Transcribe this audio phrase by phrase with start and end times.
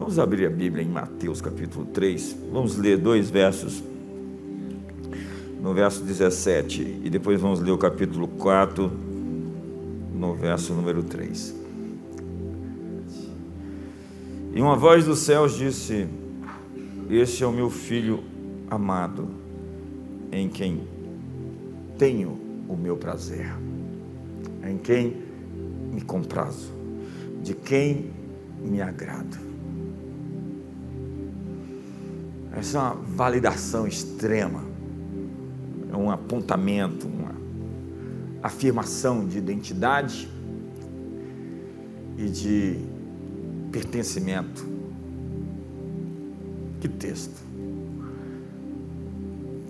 [0.00, 2.34] Vamos abrir a Bíblia em Mateus capítulo 3.
[2.50, 3.84] Vamos ler dois versos.
[5.60, 8.90] No verso 17 e depois vamos ler o capítulo 4
[10.14, 11.54] no verso número 3.
[14.54, 16.08] E uma voz dos céus disse:
[17.10, 18.24] Este é o meu filho
[18.70, 19.28] amado,
[20.32, 20.80] em quem
[21.98, 23.52] tenho o meu prazer,
[24.66, 25.22] em quem
[25.92, 26.72] me comprazo,
[27.42, 28.10] de quem
[28.64, 29.49] me agrado.
[32.60, 34.62] Essa é uma validação extrema,
[35.90, 37.34] é um apontamento, uma
[38.42, 40.28] afirmação de identidade
[42.18, 42.78] e de
[43.72, 44.68] pertencimento.
[46.82, 47.42] Que texto!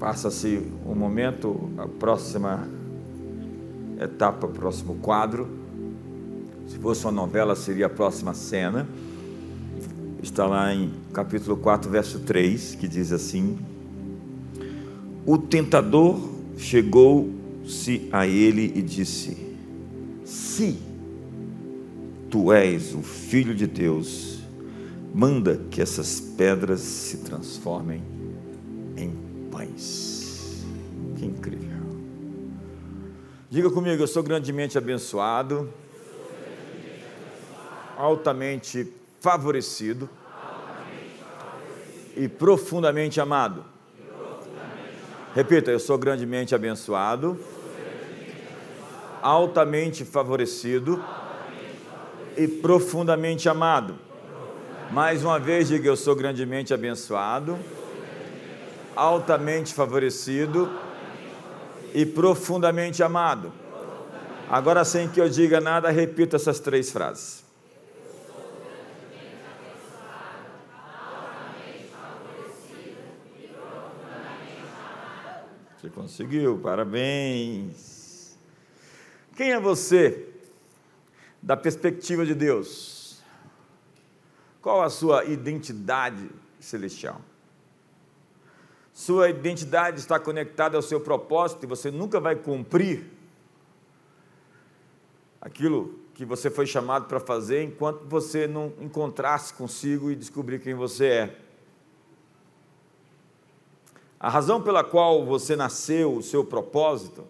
[0.00, 2.66] Passa-se um momento, a próxima
[4.00, 5.48] etapa, o próximo quadro.
[6.66, 8.88] Se fosse uma novela, seria a próxima cena
[10.22, 13.58] está lá em capítulo 4, verso 3, que diz assim:
[15.26, 16.20] O tentador
[16.56, 19.36] chegou-se a ele e disse:
[20.24, 20.78] Se
[22.30, 24.40] tu és o filho de Deus,
[25.14, 28.02] manda que essas pedras se transformem
[28.96, 29.12] em
[29.50, 30.64] pães.
[31.16, 31.70] Que incrível.
[33.50, 35.68] Diga comigo, eu sou grandemente abençoado,
[37.96, 40.08] altamente favorecido,
[42.16, 43.64] e profundamente amado.
[45.34, 47.38] Repita, eu sou grandemente abençoado,
[49.22, 51.02] altamente favorecido
[52.36, 53.96] e profundamente amado.
[54.90, 57.58] Mais uma vez, diga: Eu sou grandemente abençoado,
[58.96, 60.68] altamente favorecido
[61.94, 63.52] e profundamente amado.
[64.50, 67.49] Agora, sem que eu diga nada, repita essas três frases.
[75.80, 78.36] Você conseguiu, parabéns.
[79.34, 80.28] Quem é você
[81.40, 83.22] da perspectiva de Deus?
[84.60, 87.22] Qual a sua identidade celestial?
[88.92, 93.06] Sua identidade está conectada ao seu propósito e você nunca vai cumprir
[95.40, 100.74] aquilo que você foi chamado para fazer enquanto você não encontrasse consigo e descobrir quem
[100.74, 101.36] você é.
[104.20, 107.26] A razão pela qual você nasceu, o seu propósito,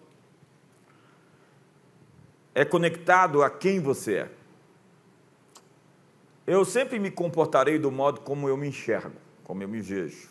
[2.53, 4.31] é conectado a quem você é.
[6.45, 9.15] Eu sempre me comportarei do modo como eu me enxergo,
[9.45, 10.29] como eu me vejo.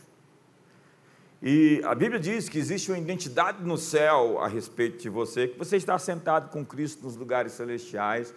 [1.43, 5.59] E a Bíblia diz que existe uma identidade no céu a respeito de você, que
[5.59, 8.35] você está sentado com Cristo nos lugares celestiais,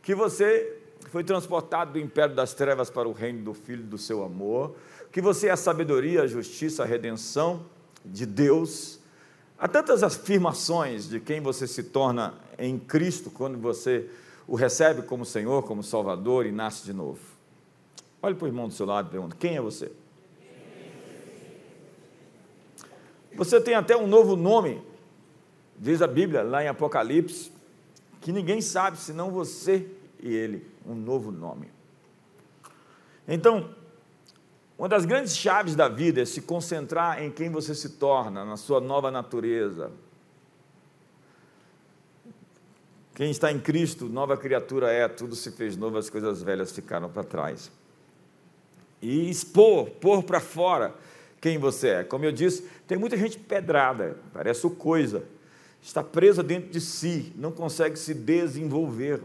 [0.00, 0.78] que você
[1.10, 4.76] foi transportado do império das trevas para o reino do Filho do seu amor,
[5.16, 7.64] que você é a sabedoria, a justiça, a redenção
[8.04, 9.00] de Deus.
[9.58, 14.10] Há tantas afirmações de quem você se torna em Cristo quando você
[14.46, 17.18] o recebe como Senhor, como Salvador e nasce de novo.
[18.20, 19.90] Olhe para o irmão do seu lado e pergunta: quem é você?
[23.36, 24.82] Você tem até um novo nome,
[25.78, 27.50] diz a Bíblia lá em Apocalipse,
[28.20, 29.90] que ninguém sabe senão você
[30.20, 31.70] e ele, um novo nome.
[33.26, 33.74] Então,
[34.78, 38.56] uma das grandes chaves da vida é se concentrar em quem você se torna, na
[38.56, 39.90] sua nova natureza.
[43.14, 47.08] Quem está em Cristo, nova criatura é, tudo se fez novo, as coisas velhas ficaram
[47.08, 47.72] para trás.
[49.00, 50.94] E expor, pôr para fora
[51.40, 52.04] quem você é.
[52.04, 55.24] Como eu disse, tem muita gente pedrada, parece coisa,
[55.80, 59.22] está presa dentro de si, não consegue se desenvolver.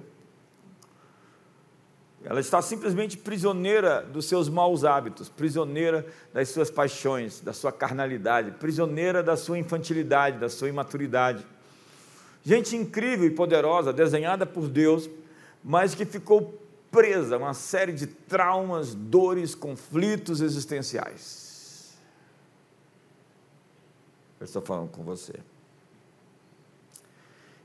[2.23, 8.51] Ela está simplesmente prisioneira dos seus maus hábitos, prisioneira das suas paixões, da sua carnalidade,
[8.51, 11.45] prisioneira da sua infantilidade, da sua imaturidade.
[12.43, 15.09] Gente incrível e poderosa, desenhada por Deus,
[15.63, 16.59] mas que ficou
[16.91, 21.97] presa a uma série de traumas, dores, conflitos existenciais.
[24.39, 25.33] Eu estou falando com você.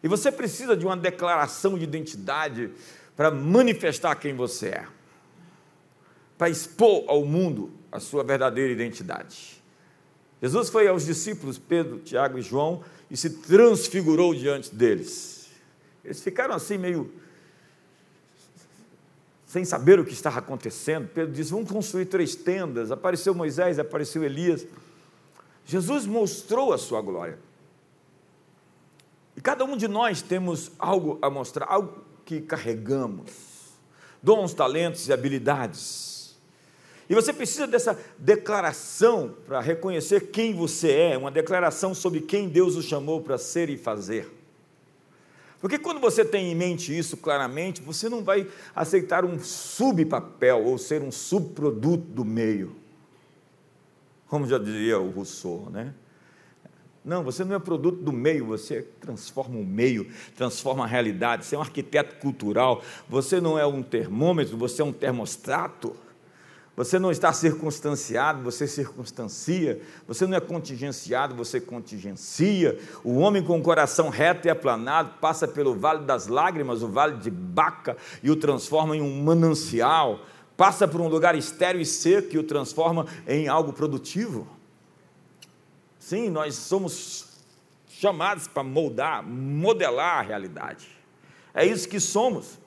[0.03, 2.71] E você precisa de uma declaração de identidade
[3.17, 4.87] para manifestar quem você é,
[6.37, 9.63] para expor ao mundo a sua verdadeira identidade.
[10.41, 15.49] Jesus foi aos discípulos Pedro, Tiago e João e se transfigurou diante deles.
[16.05, 17.11] Eles ficaram assim meio
[19.47, 21.09] sem saber o que estava acontecendo.
[21.09, 22.91] Pedro disse: Vamos construir três tendas.
[22.91, 24.67] Apareceu Moisés, apareceu Elias.
[25.65, 27.39] Jesus mostrou a sua glória.
[29.37, 33.31] E cada um de nós temos algo a mostrar, algo que carregamos,
[34.21, 36.37] dons, talentos e habilidades.
[37.09, 42.75] E você precisa dessa declaração para reconhecer quem você é, uma declaração sobre quem Deus
[42.75, 44.29] o chamou para ser e fazer.
[45.61, 50.77] Porque quando você tem em mente isso claramente, você não vai aceitar um subpapel ou
[50.77, 52.75] ser um subproduto do meio.
[54.27, 55.95] Como já dizia o Rousseau, né?
[57.07, 61.47] Não, você não é produto do meio, você transforma o meio, transforma a realidade.
[61.47, 65.95] Você é um arquiteto cultural, você não é um termômetro, você é um termostato.
[66.77, 69.81] Você não está circunstanciado, você circunstancia.
[70.09, 72.77] Você não é contingenciado, você contingencia.
[73.05, 77.19] O homem com o coração reto e aplanado passa pelo vale das lágrimas, o vale
[77.19, 80.23] de Baca, e o transforma em um manancial.
[80.57, 84.56] Passa por um lugar estéril e seco e o transforma em algo produtivo.
[86.07, 87.27] Sim, nós somos
[87.89, 90.87] chamados para moldar, modelar a realidade.
[91.53, 92.61] É isso que somos.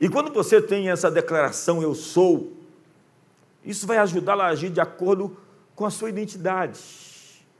[0.00, 2.56] E quando você tem essa declaração, eu sou,
[3.62, 5.36] isso vai ajudá-la a agir de acordo
[5.74, 6.80] com a sua identidade.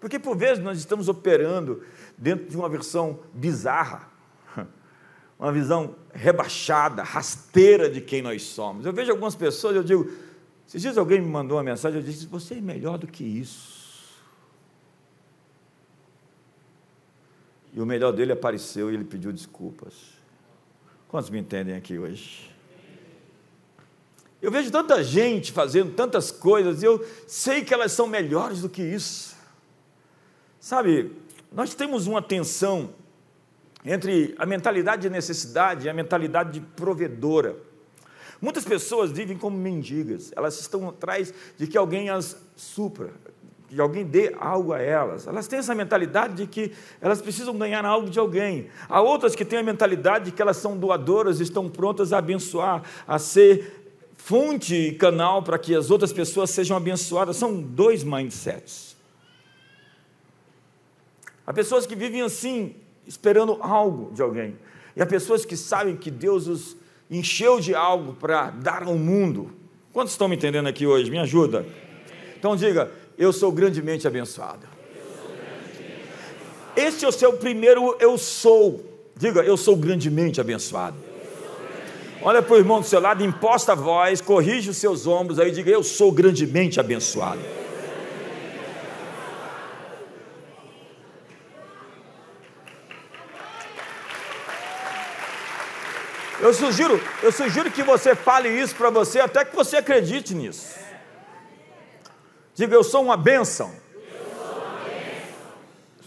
[0.01, 1.85] Porque por vezes nós estamos operando
[2.17, 4.09] dentro de uma versão bizarra,
[5.39, 8.87] uma visão rebaixada, rasteira de quem nós somos.
[8.87, 10.11] Eu vejo algumas pessoas, eu digo,
[10.67, 13.80] se dias alguém me mandou uma mensagem, eu disse, você é melhor do que isso.
[17.73, 19.95] E o melhor dele apareceu e ele pediu desculpas.
[21.09, 22.51] Quantos me entendem aqui hoje?
[24.43, 28.69] Eu vejo tanta gente fazendo tantas coisas e eu sei que elas são melhores do
[28.69, 29.37] que isso.
[30.59, 31.13] Sabe,
[31.53, 32.95] nós temos uma tensão
[33.85, 37.57] entre a mentalidade de necessidade e a mentalidade de provedora.
[38.41, 43.13] Muitas pessoas vivem como mendigas, elas estão atrás de que alguém as supra,
[43.71, 45.29] que alguém dê algo a elas.
[45.29, 48.67] Elas têm essa mentalidade de que elas precisam ganhar algo de alguém.
[48.89, 52.83] Há outras que têm a mentalidade de que elas são doadoras, estão prontas a abençoar,
[53.07, 57.37] a ser fonte e canal para que as outras pessoas sejam abençoadas.
[57.37, 58.97] São dois mindsets.
[61.47, 62.75] Há pessoas que vivem assim,
[63.07, 64.59] esperando algo de alguém.
[64.97, 66.77] E há pessoas que sabem que Deus os
[67.09, 69.53] encheu de algo para dar ao mundo.
[69.93, 71.09] Quantos estão me entendendo aqui hoje?
[71.09, 71.65] Me ajuda.
[72.37, 72.91] Então diga,
[73.21, 74.67] eu sou grandemente abençoado.
[76.75, 78.83] Este é o seu primeiro eu sou.
[79.15, 80.97] Diga, eu sou grandemente abençoado.
[82.23, 85.51] Olha para o irmão do seu lado, imposta a voz, corrige os seus ombros, aí
[85.51, 87.41] diga: Eu sou grandemente abençoado.
[96.41, 100.90] Eu sugiro, eu sugiro que você fale isso para você, até que você acredite nisso.
[102.61, 103.73] Diga, eu sou uma bênção.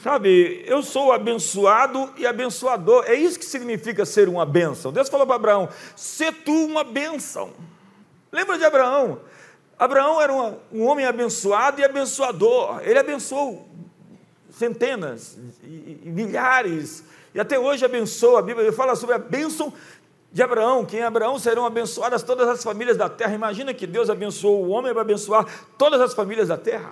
[0.04, 3.06] Sabe, eu sou abençoado e abençoador.
[3.08, 4.92] É isso que significa ser uma bênção.
[4.92, 7.54] Deus falou para Abraão: se tu uma bênção.
[8.32, 9.22] Lembra de Abraão?
[9.80, 12.82] Abraão era uma, um homem abençoado e abençoador.
[12.84, 13.68] Ele abençoou
[14.52, 17.04] centenas e, e milhares.
[17.34, 18.38] E até hoje abençoa.
[18.38, 19.74] A Bíblia fala sobre a bênção
[20.34, 23.36] de Abraão, que em Abraão serão abençoadas todas as famílias da terra.
[23.36, 25.46] Imagina que Deus abençoou o homem para abençoar
[25.78, 26.92] todas as famílias da terra.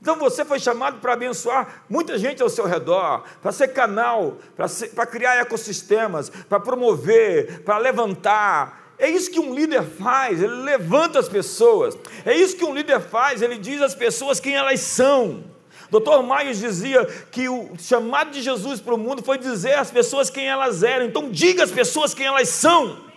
[0.00, 4.68] Então você foi chamado para abençoar muita gente ao seu redor, para ser canal, para,
[4.68, 8.94] ser, para criar ecossistemas, para promover, para levantar.
[8.96, 11.98] É isso que um líder faz, ele levanta as pessoas.
[12.24, 15.42] É isso que um líder faz, ele diz às pessoas quem elas são.
[15.90, 16.22] Dr.
[16.22, 20.46] Maios dizia que o chamado de Jesus para o mundo foi dizer às pessoas quem
[20.46, 21.06] elas eram.
[21.06, 23.10] Então diga às pessoas quem elas são.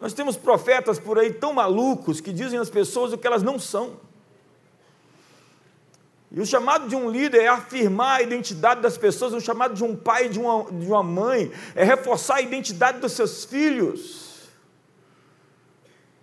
[0.00, 3.58] Nós temos profetas por aí tão malucos que dizem às pessoas o que elas não
[3.58, 3.96] são.
[6.30, 9.82] E o chamado de um líder é afirmar a identidade das pessoas, o chamado de
[9.82, 14.27] um pai e de uma, de uma mãe é reforçar a identidade dos seus filhos.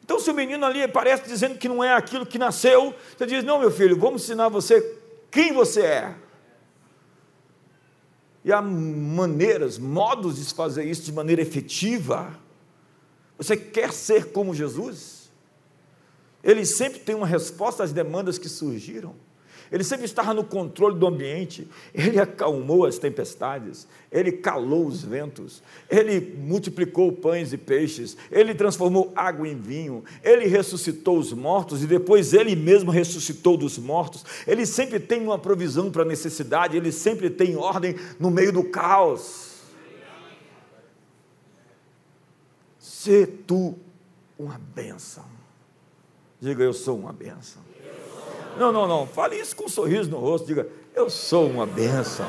[0.05, 3.43] Então, se o menino ali parece dizendo que não é aquilo que nasceu, você diz:
[3.43, 4.99] Não, meu filho, vamos ensinar você
[5.31, 6.15] quem você é.
[8.43, 12.39] E há maneiras, modos de fazer isso de maneira efetiva.
[13.35, 15.31] Você quer ser como Jesus?
[16.43, 19.15] Ele sempre tem uma resposta às demandas que surgiram.
[19.71, 25.61] Ele sempre estava no controle do ambiente, ele acalmou as tempestades, ele calou os ventos,
[25.89, 31.87] ele multiplicou pães e peixes, ele transformou água em vinho, ele ressuscitou os mortos e
[31.87, 34.23] depois ele mesmo ressuscitou dos mortos.
[34.45, 38.63] Ele sempre tem uma provisão para a necessidade, ele sempre tem ordem no meio do
[38.63, 39.55] caos.
[42.79, 43.77] Se tu
[44.37, 45.25] uma bênção.
[46.39, 47.61] Diga, eu sou uma bênção.
[48.57, 49.07] Não, não, não.
[49.07, 50.47] Fale isso com um sorriso no rosto.
[50.47, 52.25] Diga, eu sou uma bênção.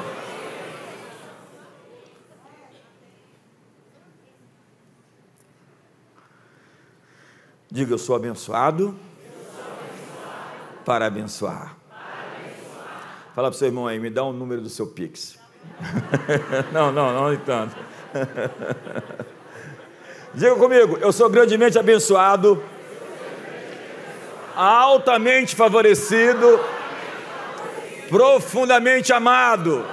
[7.71, 8.97] Diga, eu sou abençoado,
[10.85, 11.77] para abençoar.
[13.35, 15.39] Fala para o seu irmão aí, me dá o um número do seu Pix.
[16.73, 17.77] não, não, não, não tanto.
[20.33, 22.63] Diga comigo, eu sou grandemente abençoado,
[24.57, 26.59] altamente favorecido,
[28.09, 29.87] profundamente amado.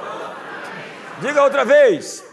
[1.20, 2.24] Diga outra vez.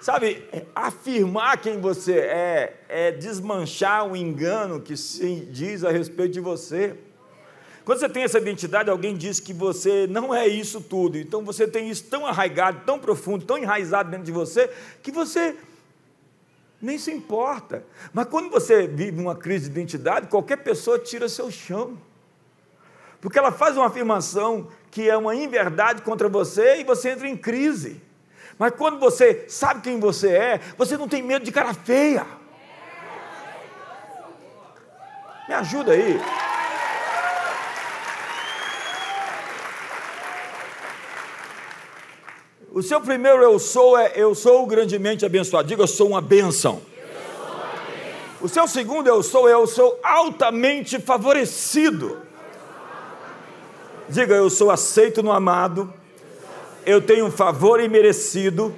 [0.00, 6.40] Sabe, afirmar quem você é, é desmanchar o engano que se diz a respeito de
[6.40, 6.94] você.
[7.84, 11.18] Quando você tem essa identidade, alguém diz que você não é isso tudo.
[11.18, 14.70] Então você tem isso tão arraigado, tão profundo, tão enraizado dentro de você,
[15.02, 15.54] que você
[16.80, 17.84] nem se importa.
[18.12, 21.98] Mas quando você vive uma crise de identidade, qualquer pessoa tira seu chão.
[23.20, 27.36] Porque ela faz uma afirmação que é uma inverdade contra você e você entra em
[27.36, 28.00] crise.
[28.58, 32.26] Mas quando você sabe quem você é, você não tem medo de cara feia.
[35.48, 36.18] Me ajuda aí.
[42.74, 45.66] O seu primeiro eu sou é eu sou grandemente abençoado.
[45.66, 46.82] Diga eu sou uma bênção.
[48.42, 52.18] O seu segundo eu sou eu sou altamente favorecido.
[54.10, 55.90] Diga eu sou aceito no amado
[56.86, 58.74] eu tenho um favor imerecido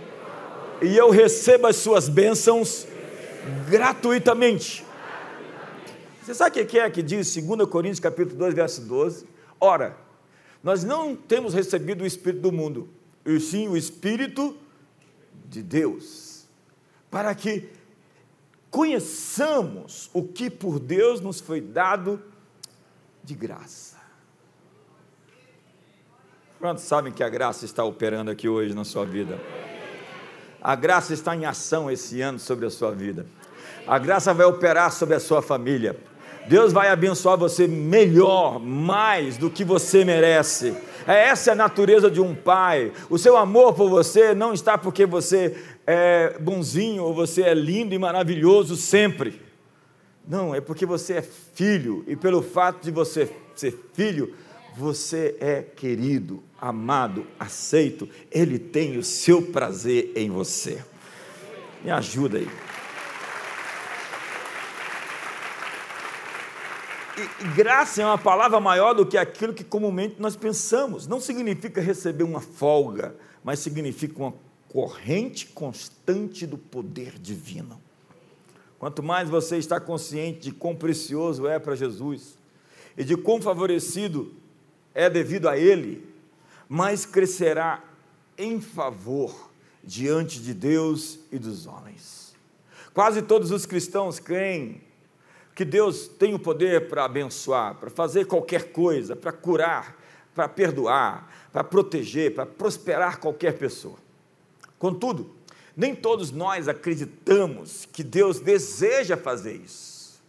[0.81, 2.87] e eu recebo as suas bênçãos
[3.69, 4.85] gratuitamente.
[6.23, 9.26] Você sabe o que é que diz 2 Coríntios capítulo 2, verso 12?
[9.61, 9.97] Ora,
[10.62, 12.88] nós não temos recebido o Espírito do mundo,
[13.26, 14.56] e sim o Espírito
[15.47, 16.47] de Deus,
[17.11, 17.68] para que
[18.71, 22.23] conheçamos o que por Deus nos foi dado
[23.25, 23.97] de graça.
[26.59, 29.38] Quantos sabem que a graça está operando aqui hoje na sua vida?
[30.62, 33.26] A graça está em ação esse ano sobre a sua vida.
[33.87, 35.99] A graça vai operar sobre a sua família.
[36.49, 40.75] Deus vai abençoar você melhor, mais do que você merece.
[41.07, 42.93] É essa é a natureza de um pai.
[43.11, 47.95] O seu amor por você não está porque você é bonzinho ou você é lindo
[47.95, 49.41] e maravilhoso sempre.
[50.26, 54.35] Não, é porque você é filho e pelo fato de você ser filho,
[54.76, 60.83] você é querido, amado, aceito, Ele tem o seu prazer em você.
[61.83, 62.49] Me ajuda aí.
[67.16, 71.06] E, graça é uma palavra maior do que aquilo que comumente nós pensamos.
[71.06, 74.35] Não significa receber uma folga, mas significa uma
[74.68, 77.80] corrente constante do poder divino.
[78.78, 82.37] Quanto mais você está consciente de quão precioso é para Jesus
[82.96, 84.35] e de quão favorecido
[84.94, 86.06] é devido a Ele,
[86.68, 87.82] mais crescerá
[88.37, 89.50] em favor
[89.82, 92.35] diante de Deus e dos homens.
[92.92, 94.82] Quase todos os cristãos creem
[95.57, 99.97] que Deus tem o poder para abençoar, para fazer qualquer coisa, para curar,
[100.35, 103.97] para perdoar, para proteger, para prosperar qualquer pessoa.
[104.79, 105.35] Contudo,
[105.75, 110.23] nem todos nós acreditamos que Deus deseja fazer isso.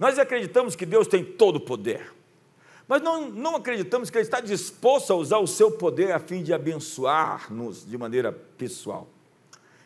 [0.00, 2.12] Nós acreditamos que Deus tem todo o poder.
[2.88, 6.42] Mas não, não acreditamos que Ele está disposto a usar o seu poder a fim
[6.42, 9.06] de abençoar-nos de maneira pessoal.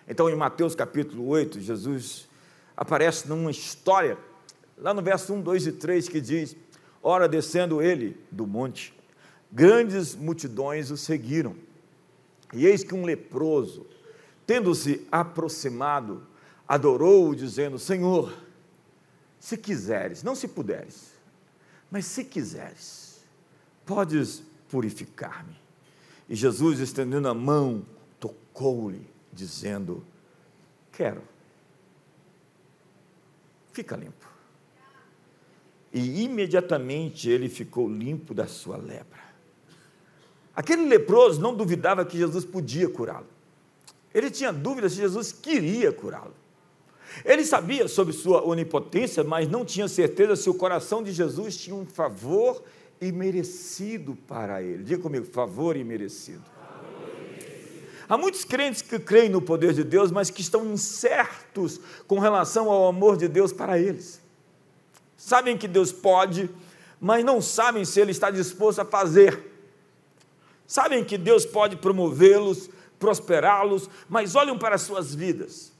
[0.08, 2.26] Então, em Mateus capítulo 8, Jesus
[2.74, 4.16] aparece numa história,
[4.80, 6.56] lá no verso 1, 2 e 3, que diz:
[7.02, 8.94] Ora, descendo ele do monte,
[9.50, 11.56] grandes multidões o seguiram.
[12.52, 13.86] E eis que um leproso,
[14.46, 16.26] tendo-se aproximado,
[16.66, 18.32] adorou-o, dizendo: Senhor,
[19.38, 21.12] se quiseres, não se puderes,
[21.90, 23.24] mas se quiseres,
[23.86, 25.56] podes purificar-me.
[26.28, 27.84] E Jesus, estendendo a mão,
[28.20, 30.04] tocou-lhe, dizendo:
[30.92, 31.22] Quero,
[33.72, 34.27] fica limpo.
[35.92, 39.28] E imediatamente ele ficou limpo da sua lepra.
[40.54, 43.26] Aquele leproso não duvidava que Jesus podia curá-lo.
[44.12, 46.34] Ele tinha dúvida se Jesus queria curá-lo.
[47.24, 51.76] Ele sabia sobre sua onipotência, mas não tinha certeza se o coração de Jesus tinha
[51.76, 52.62] um favor
[53.00, 54.82] imerecido para ele.
[54.82, 56.42] Diga comigo, favor imerecido.
[58.08, 62.70] Há muitos crentes que creem no poder de Deus, mas que estão incertos com relação
[62.70, 64.20] ao amor de Deus para eles.
[65.18, 66.48] Sabem que Deus pode,
[66.98, 69.52] mas não sabem se Ele está disposto a fazer.
[70.66, 75.76] Sabem que Deus pode promovê-los, prosperá-los, mas olham para as suas vidas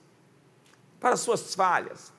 [1.00, 2.12] para as suas falhas,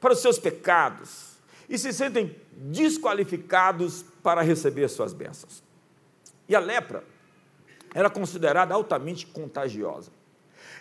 [0.00, 1.36] para os seus pecados,
[1.68, 5.62] e se sentem desqualificados para receber suas bênçãos.
[6.48, 7.04] E a lepra
[7.94, 10.10] era considerada altamente contagiosa.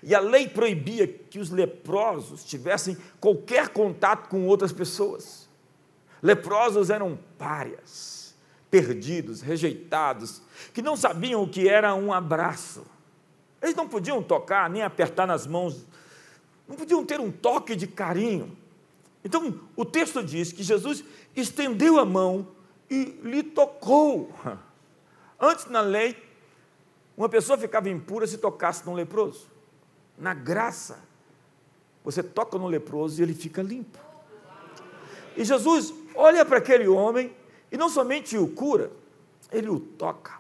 [0.02, 5.47] E a lei proibia que os leprosos tivessem qualquer contato com outras pessoas.
[6.22, 8.36] Leprosos eram párias,
[8.70, 10.42] perdidos, rejeitados,
[10.74, 12.86] que não sabiam o que era um abraço.
[13.62, 15.86] Eles não podiam tocar nem apertar nas mãos,
[16.68, 18.56] não podiam ter um toque de carinho.
[19.24, 21.04] Então, o texto diz que Jesus
[21.36, 22.48] estendeu a mão
[22.90, 24.32] e lhe tocou.
[25.40, 26.16] Antes, na lei,
[27.16, 29.48] uma pessoa ficava impura se tocasse num leproso.
[30.18, 31.00] Na graça,
[32.04, 34.00] você toca no leproso e ele fica limpo.
[35.36, 37.32] E Jesus olha para aquele homem
[37.72, 38.92] e não somente o cura,
[39.52, 40.34] ele o toca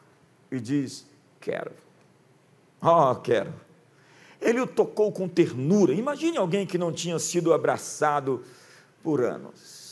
[0.51, 1.05] e diz:
[1.39, 1.72] Quero.
[2.81, 3.53] Oh, quero.
[4.39, 5.93] Ele o tocou com ternura.
[5.93, 8.43] Imagine alguém que não tinha sido abraçado
[9.01, 9.88] por anos.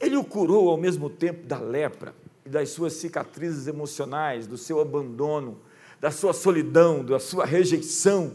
[0.00, 4.80] Ele o curou ao mesmo tempo da lepra e das suas cicatrizes emocionais, do seu
[4.80, 5.60] abandono,
[6.00, 8.32] da sua solidão, da sua rejeição.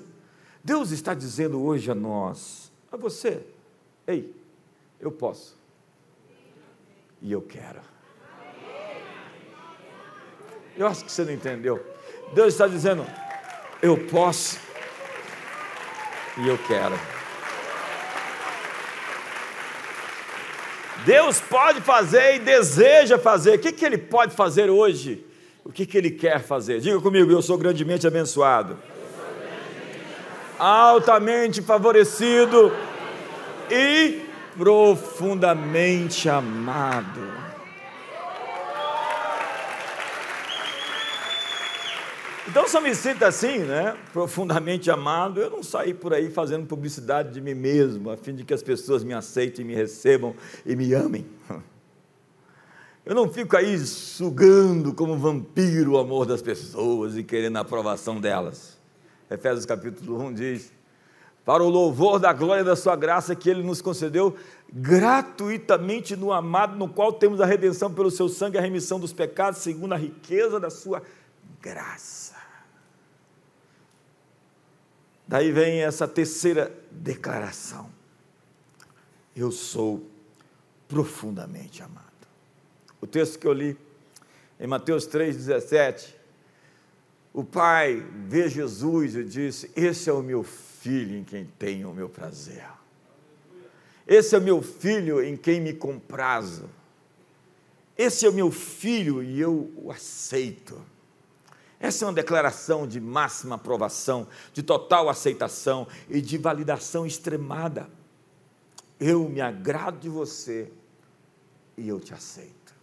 [0.64, 2.65] Deus está dizendo hoje a nós,
[2.96, 3.42] a você,
[4.08, 4.34] ei,
[5.00, 5.58] eu posso.
[7.22, 7.82] E eu quero.
[10.78, 11.86] Eu acho que você não entendeu.
[12.34, 13.06] Deus está dizendo,
[13.82, 14.60] eu posso
[16.38, 16.96] e eu quero.
[21.06, 23.56] Deus pode fazer e deseja fazer.
[23.56, 25.26] O que, que Ele pode fazer hoje?
[25.64, 26.80] O que, que Ele quer fazer?
[26.80, 28.78] Diga comigo, eu sou grandemente abençoado,
[30.60, 32.72] altamente favorecido
[33.70, 34.22] e
[34.58, 37.46] profundamente amado.
[42.48, 46.66] Então, se eu me sinto assim, né, profundamente amado, eu não saí por aí fazendo
[46.66, 50.34] publicidade de mim mesmo, a fim de que as pessoas me aceitem, me recebam
[50.66, 51.26] e me amem.
[53.06, 58.22] Eu não fico aí sugando como vampiro o amor das pessoas e querendo a aprovação
[58.22, 58.80] delas.
[59.30, 60.72] Efésios capítulo 1 diz:
[61.44, 64.36] Para o louvor da glória da Sua graça que Ele nos concedeu
[64.72, 69.62] gratuitamente no amado, no qual temos a redenção pelo Seu sangue, a remissão dos pecados,
[69.62, 71.02] segundo a riqueza da Sua
[71.62, 72.36] graça.
[75.28, 77.90] Daí vem essa terceira declaração:
[79.36, 80.06] Eu sou
[80.88, 82.06] profundamente amado.
[83.02, 83.78] O texto que eu li
[84.60, 86.15] em Mateus 3,17,
[87.36, 91.94] o pai vê Jesus e disse: Esse é o meu filho em quem tenho o
[91.94, 92.64] meu prazer.
[94.08, 96.70] Esse é o meu filho em quem me comprazo.
[97.98, 100.82] Esse é o meu filho e eu o aceito.
[101.78, 107.90] Essa é uma declaração de máxima aprovação, de total aceitação e de validação extremada.
[108.98, 110.72] Eu me agrado de você
[111.78, 112.74] e eu te aceito.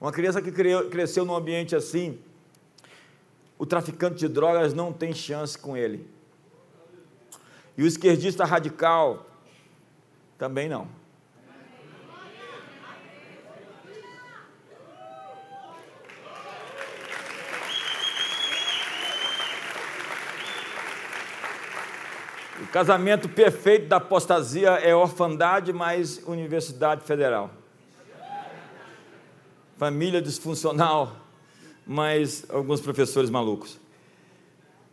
[0.00, 2.20] Uma criança que cresceu num ambiente assim,
[3.62, 6.04] o traficante de drogas não tem chance com ele.
[7.78, 9.24] E o esquerdista radical
[10.36, 10.88] também não.
[22.72, 27.48] Casamento perfeito da apostasia é orfandade mais Universidade Federal.
[29.78, 31.21] Família disfuncional
[31.86, 33.78] mais alguns professores malucos.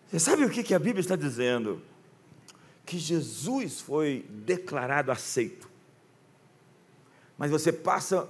[0.09, 1.81] Você sabe o que a Bíblia está dizendo?
[2.85, 5.69] Que Jesus foi declarado aceito.
[7.37, 8.27] Mas você passa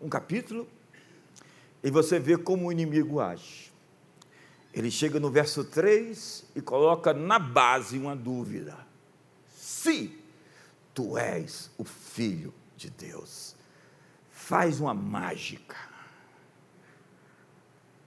[0.00, 0.68] um capítulo
[1.82, 3.72] e você vê como o inimigo age.
[4.72, 8.76] Ele chega no verso 3 e coloca na base uma dúvida:
[9.54, 10.18] se
[10.94, 13.54] tu és o filho de Deus,
[14.30, 15.76] faz uma mágica,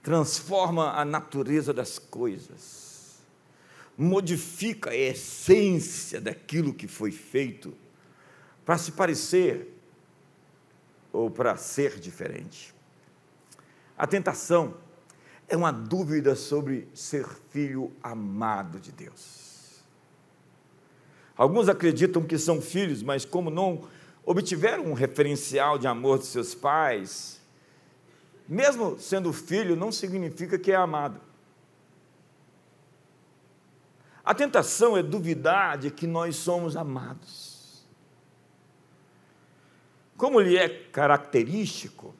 [0.06, 3.16] transforma a natureza das coisas,
[3.98, 7.74] modifica a essência daquilo que foi feito
[8.64, 9.74] para se parecer
[11.12, 12.72] ou para ser diferente.
[13.98, 14.76] A tentação
[15.48, 19.82] é uma dúvida sobre ser filho amado de Deus.
[21.36, 23.88] Alguns acreditam que são filhos, mas como não
[24.24, 27.40] obtiveram um referencial de amor de seus pais,
[28.48, 31.20] mesmo sendo filho, não significa que é amado.
[34.24, 37.86] A tentação é duvidar de que nós somos amados.
[40.16, 42.14] Como lhe é característico,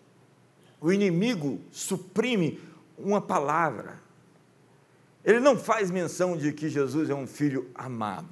[0.81, 2.61] o inimigo suprime
[2.97, 3.99] uma palavra.
[5.25, 8.29] Ele não faz menção de que Jesus é um filho amado.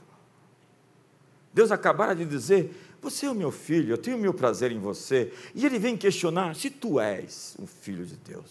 [1.53, 4.79] Deus acabara de dizer: Você é o meu filho, eu tenho o meu prazer em
[4.79, 5.31] você.
[5.55, 8.51] E ele vem questionar se tu és um filho de Deus.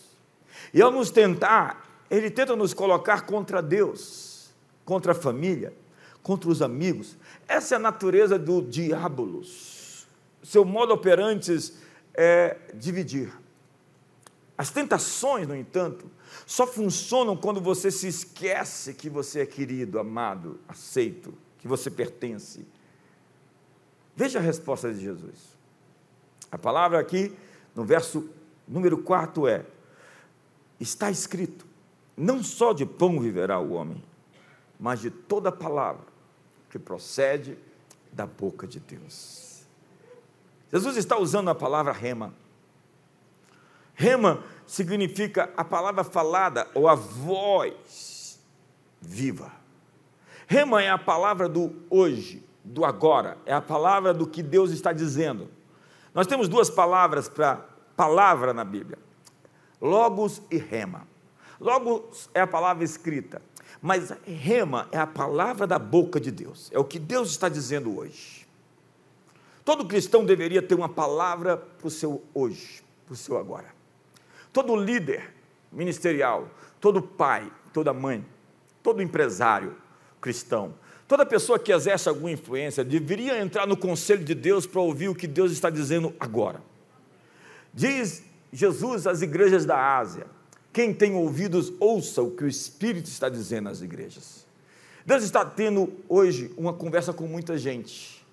[0.72, 4.54] E ao nos tentar, ele tenta nos colocar contra Deus,
[4.86, 5.74] contra a família,
[6.22, 7.18] contra os amigos.
[7.48, 10.08] Essa é a natureza do diabolos.
[10.44, 11.74] Seu modo operantes
[12.14, 13.34] é dividir.
[14.56, 16.06] As tentações, no entanto,
[16.46, 22.68] só funcionam quando você se esquece que você é querido, amado, aceito, que você pertence.
[24.16, 25.58] Veja a resposta de Jesus.
[26.52, 27.36] A palavra aqui,
[27.76, 28.30] no verso
[28.68, 29.66] número 4 é:
[30.80, 31.66] Está escrito,
[32.16, 34.04] não só de pão viverá o homem,
[34.80, 36.06] mas de toda palavra
[36.70, 37.58] que procede
[38.12, 39.64] da boca de Deus.
[40.72, 42.34] Jesus está usando a palavra rema.
[43.96, 48.40] Rema significa a palavra falada ou a voz
[49.00, 49.52] viva.
[50.48, 54.94] Rema é a palavra do hoje, do agora, é a palavra do que Deus está
[54.94, 55.50] dizendo.
[56.14, 57.58] Nós temos duas palavras para
[57.96, 58.98] palavra na Bíblia:
[59.82, 61.08] Logos e Rema.
[61.60, 63.42] Logos é a palavra escrita,
[63.82, 67.98] mas Rema é a palavra da boca de Deus, é o que Deus está dizendo
[67.98, 68.48] hoje.
[69.64, 73.74] Todo cristão deveria ter uma palavra para o seu hoje, para o seu agora.
[74.52, 75.34] Todo líder
[75.72, 76.50] ministerial,
[76.82, 78.26] todo pai, toda mãe,
[78.82, 79.76] todo empresário
[80.20, 80.74] cristão,
[81.14, 85.14] Toda pessoa que exerce alguma influência deveria entrar no conselho de Deus para ouvir o
[85.14, 86.60] que Deus está dizendo agora.
[87.72, 90.26] Diz Jesus às igrejas da Ásia:
[90.74, 94.44] quem tem ouvidos, ouça o que o Espírito está dizendo às igrejas.
[95.06, 98.26] Deus está tendo hoje uma conversa com muita gente.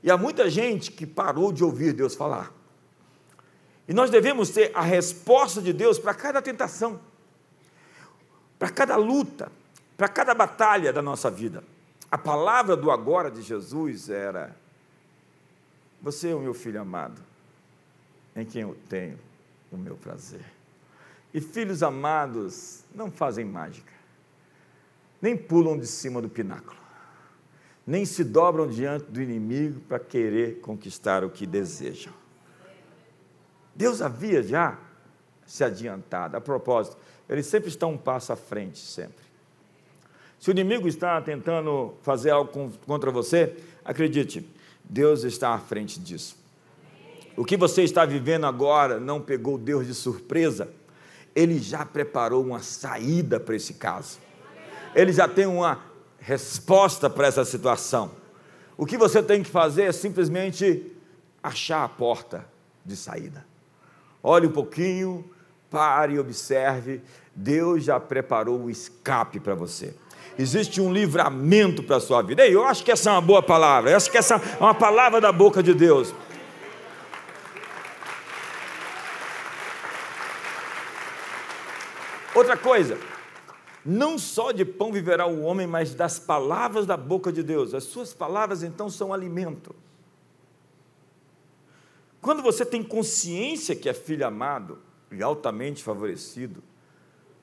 [0.00, 2.54] E há muita gente que parou de ouvir Deus falar.
[3.88, 7.00] E nós devemos ter a resposta de Deus para cada tentação,
[8.60, 9.50] para cada luta,
[9.96, 11.64] para cada batalha da nossa vida.
[12.10, 14.56] A palavra do agora de Jesus era:
[16.00, 17.20] Você é o meu filho amado,
[18.34, 19.18] em quem eu tenho
[19.70, 20.44] o meu prazer.
[21.34, 23.92] E filhos amados não fazem mágica,
[25.20, 26.78] nem pulam de cima do pináculo,
[27.86, 32.14] nem se dobram diante do inimigo para querer conquistar o que desejam.
[33.74, 34.78] Deus havia já
[35.46, 36.36] se adiantado.
[36.36, 36.96] A propósito,
[37.28, 39.27] ele sempre está um passo à frente, sempre.
[40.40, 44.48] Se o inimigo está tentando fazer algo contra você, acredite,
[44.84, 46.36] Deus está à frente disso.
[47.36, 50.68] O que você está vivendo agora não pegou Deus de surpresa,
[51.34, 54.18] Ele já preparou uma saída para esse caso,
[54.94, 55.80] Ele já tem uma
[56.20, 58.12] resposta para essa situação.
[58.76, 60.92] O que você tem que fazer é simplesmente
[61.42, 62.46] achar a porta
[62.84, 63.44] de saída.
[64.22, 65.28] Olhe um pouquinho,
[65.68, 67.00] pare e observe.
[67.34, 69.94] Deus já preparou o escape para você
[70.38, 72.46] existe um livramento para a sua vida.
[72.46, 74.74] Ei, eu acho que essa é uma boa palavra, eu acho que essa é uma
[74.74, 76.14] palavra da boca de Deus.
[82.34, 82.96] Outra coisa,
[83.84, 87.74] não só de pão viverá o homem, mas das palavras da boca de Deus.
[87.74, 89.74] As suas palavras então são alimento.
[92.20, 94.78] Quando você tem consciência que é filho amado
[95.10, 96.62] e altamente favorecido,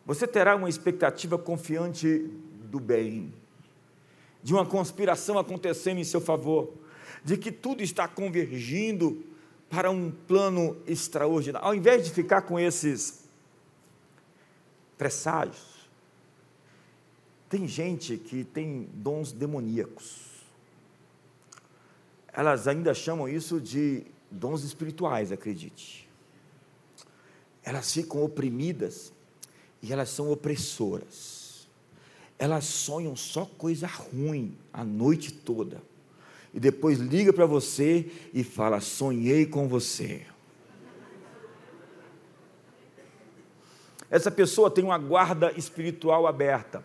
[0.05, 2.29] você terá uma expectativa confiante
[2.65, 3.33] do bem,
[4.43, 6.71] de uma conspiração acontecendo em seu favor,
[7.23, 9.23] de que tudo está convergindo
[9.69, 11.67] para um plano extraordinário.
[11.67, 13.23] Ao invés de ficar com esses
[14.97, 15.89] presságios,
[17.49, 20.25] tem gente que tem dons demoníacos.
[22.31, 26.07] Elas ainda chamam isso de dons espirituais, acredite.
[27.63, 29.11] Elas ficam oprimidas
[29.81, 31.34] e elas são opressoras
[32.37, 35.81] elas sonham só coisa ruim a noite toda.
[36.53, 40.25] E depois liga para você e fala: sonhei com você.
[44.09, 46.83] Essa pessoa tem uma guarda espiritual aberta.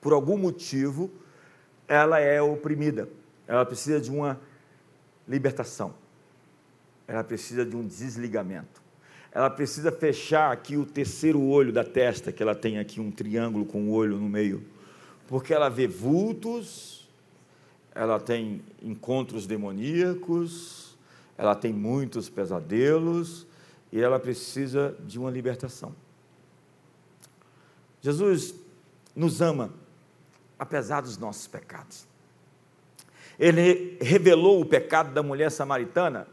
[0.00, 1.10] Por algum motivo,
[1.88, 3.08] ela é oprimida.
[3.46, 4.38] Ela precisa de uma
[5.26, 5.94] libertação.
[7.06, 8.83] Ela precisa de um desligamento
[9.34, 13.66] ela precisa fechar aqui o terceiro olho da testa, que ela tem aqui um triângulo
[13.66, 14.64] com o um olho no meio,
[15.26, 17.08] porque ela vê vultos,
[17.92, 20.96] ela tem encontros demoníacos,
[21.36, 23.44] ela tem muitos pesadelos
[23.90, 25.92] e ela precisa de uma libertação.
[28.00, 28.54] Jesus
[29.16, 29.74] nos ama,
[30.56, 32.06] apesar dos nossos pecados.
[33.36, 36.28] Ele revelou o pecado da mulher samaritana,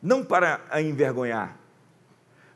[0.00, 1.63] não para a envergonhar,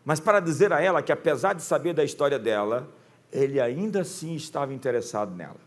[0.09, 2.89] mas para dizer a ela que, apesar de saber da história dela,
[3.31, 5.61] ele ainda assim estava interessado nela.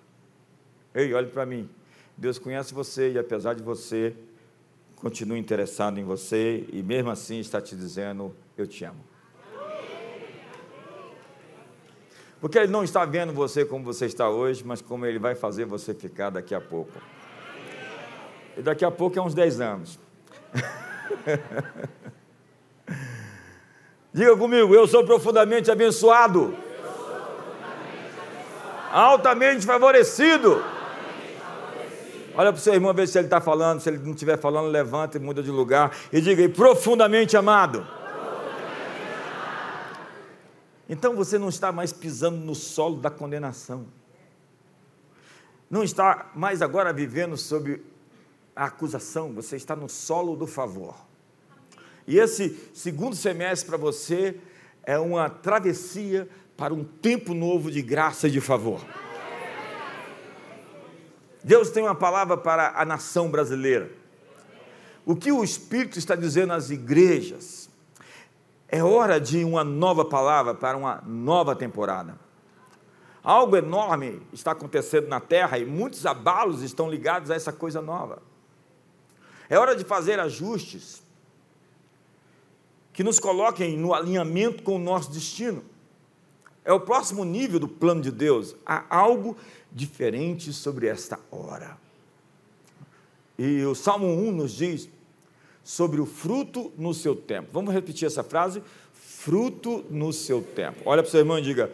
[0.96, 1.70] Ei, olhe para mim.
[2.18, 4.16] Deus conhece você e, apesar de você,
[4.96, 9.06] continua interessado em você e mesmo assim está te dizendo: Eu te amo.
[12.40, 15.66] Porque Ele não está vendo você como você está hoje, mas como Ele vai fazer
[15.66, 17.00] você ficar daqui a pouco.
[18.58, 20.00] E daqui a pouco é uns 10 anos.
[24.14, 26.54] Diga comigo, eu sou profundamente abençoado.
[28.92, 30.62] Altamente favorecido.
[32.36, 33.80] Olha para o seu irmão, ver se ele está falando.
[33.80, 35.96] Se ele não estiver falando, levanta e muda de lugar.
[36.12, 37.88] E diga, profundamente amado.
[40.90, 43.86] Então você não está mais pisando no solo da condenação.
[45.70, 47.82] Não está mais agora vivendo sob
[48.54, 51.11] a acusação, você está no solo do favor.
[52.12, 54.36] E esse segundo semestre para você
[54.84, 58.82] é uma travessia para um tempo novo de graça e de favor.
[61.42, 63.90] Deus tem uma palavra para a nação brasileira.
[65.06, 67.70] O que o Espírito está dizendo às igrejas?
[68.68, 72.20] É hora de uma nova palavra para uma nova temporada.
[73.24, 78.22] Algo enorme está acontecendo na terra e muitos abalos estão ligados a essa coisa nova.
[79.50, 81.01] É hora de fazer ajustes
[82.94, 85.64] que nos coloquem no alinhamento com o nosso destino.
[86.64, 88.56] É o próximo nível do plano de Deus.
[88.66, 89.36] Há algo
[89.72, 91.78] diferente sobre esta hora.
[93.38, 94.90] E o Salmo 1 nos diz
[95.64, 97.50] sobre o fruto no seu tempo.
[97.52, 98.62] Vamos repetir essa frase?
[98.94, 100.82] Fruto no seu tempo.
[100.86, 101.72] Olha para o seu irmão e diga: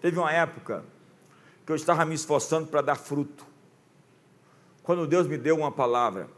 [0.00, 0.84] Teve uma época
[1.66, 3.50] que eu estava me esforçando para dar fruto
[4.82, 6.28] quando Deus me deu uma palavra,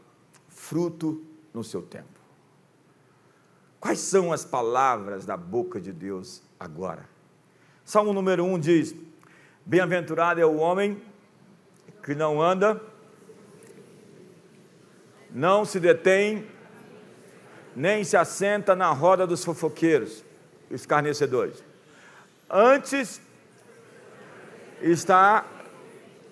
[0.63, 1.21] fruto
[1.53, 2.07] no seu tempo.
[3.79, 7.07] Quais são as palavras da boca de Deus agora?
[7.83, 8.95] Salmo número 1 diz:
[9.65, 11.01] Bem-aventurado é o homem
[12.01, 12.81] que não anda,
[15.29, 16.47] não se detém,
[17.75, 20.23] nem se assenta na roda dos fofoqueiros,
[20.71, 21.61] escarnecedores.
[22.49, 23.21] Antes
[24.81, 25.45] está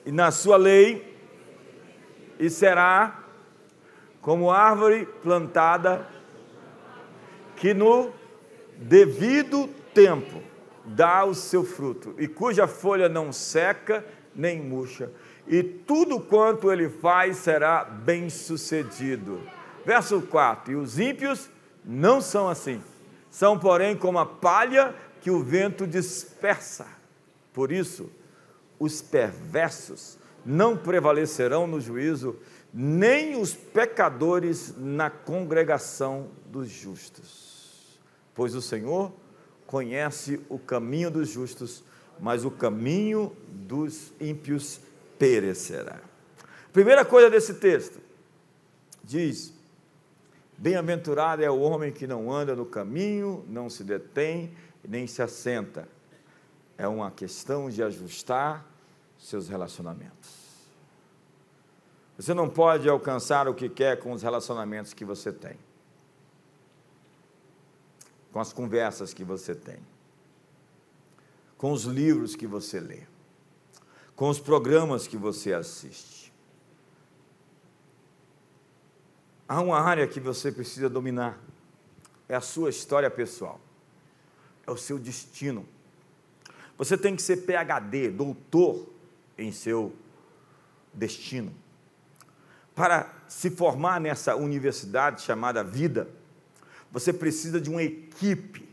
[0.06, 1.18] na sua lei
[2.40, 3.21] e será
[4.22, 6.08] como árvore plantada
[7.56, 8.12] que no
[8.78, 10.42] devido tempo
[10.86, 14.06] dá o seu fruto e cuja folha não seca
[14.36, 15.12] nem murcha,
[15.48, 19.42] e tudo quanto ele faz será bem-sucedido.
[19.86, 21.50] Verso 4: E os ímpios
[21.84, 22.82] não são assim,
[23.30, 26.88] são, porém, como a palha que o vento dispersa.
[27.54, 28.10] Por isso,
[28.80, 32.36] os perversos não prevalecerão no juízo,
[32.74, 38.00] nem os pecadores na congregação dos justos.
[38.34, 39.12] Pois o Senhor
[39.68, 41.84] conhece o caminho dos justos,
[42.20, 44.80] mas o caminho dos ímpios
[45.18, 46.00] perecerá.
[46.72, 48.00] Primeira coisa desse texto,
[49.04, 49.54] diz:
[50.58, 54.54] Bem-aventurado é o homem que não anda no caminho, não se detém,
[54.88, 55.88] nem se assenta.
[56.78, 58.66] É uma questão de ajustar
[59.18, 60.41] seus relacionamentos.
[62.22, 65.58] Você não pode alcançar o que quer com os relacionamentos que você tem,
[68.32, 69.80] com as conversas que você tem,
[71.58, 73.08] com os livros que você lê,
[74.16, 76.32] com os programas que você assiste.
[79.50, 81.40] Há uma área que você precisa dominar,
[82.30, 83.60] é a sua história pessoal,
[84.68, 85.66] é o seu destino.
[86.78, 88.88] Você tem que ser PhD, doutor
[89.40, 89.92] em seu
[90.94, 91.61] destino.
[92.76, 96.08] Para se formar nessa universidade chamada vida,
[96.92, 98.68] você precisa de uma equipe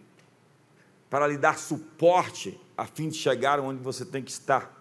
[1.10, 4.74] para lhe dar suporte a fim de chegar onde você tem que estar.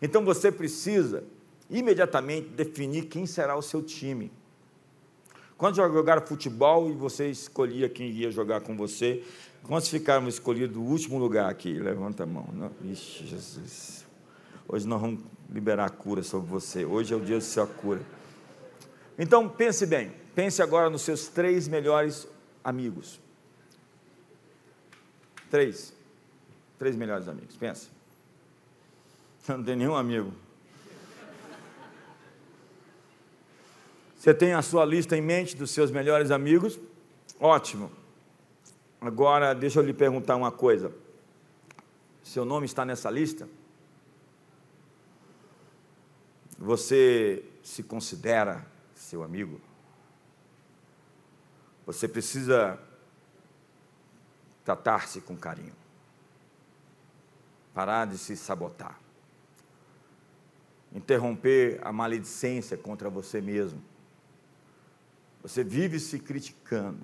[0.00, 1.24] Então você precisa
[1.70, 4.30] imediatamente definir quem será o seu time.
[5.56, 9.22] Quando jogaram futebol e você escolhia quem ia jogar com você,
[9.62, 11.72] quantos ficaram escolhidos do último lugar aqui?
[11.78, 12.46] Levanta a mão.
[12.84, 14.04] Ixi, Jesus.
[14.68, 16.84] Hoje nós vamos liberar a cura sobre você.
[16.84, 18.00] Hoje é o dia da sua cura.
[19.22, 22.26] Então pense bem, pense agora nos seus três melhores
[22.64, 23.20] amigos.
[25.48, 25.94] Três.
[26.76, 27.54] Três melhores amigos.
[27.54, 27.88] Pensa.
[29.46, 30.32] Não tem nenhum amigo.
[34.18, 36.76] Você tem a sua lista em mente dos seus melhores amigos?
[37.38, 37.92] Ótimo.
[39.00, 40.92] Agora, deixa eu lhe perguntar uma coisa.
[42.24, 43.48] Seu nome está nessa lista?
[46.58, 48.71] Você se considera
[49.12, 49.60] seu amigo?
[51.84, 52.80] Você precisa
[54.64, 55.74] tratar-se com carinho.
[57.74, 58.98] Parar de se sabotar.
[60.94, 63.82] interromper a maledicência contra você mesmo.
[65.42, 67.00] Você vive se criticando.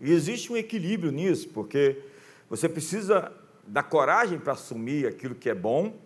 [0.00, 2.02] E existe um equilíbrio nisso, porque
[2.48, 3.32] você precisa
[3.66, 5.98] da coragem para assumir aquilo que é bom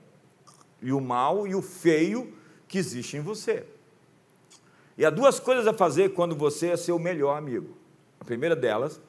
[0.81, 2.37] e o mal e o feio
[2.69, 3.67] que existe em você.
[4.99, 7.77] E há duas coisas a fazer quando você é seu melhor amigo.
[8.19, 9.01] A primeira delas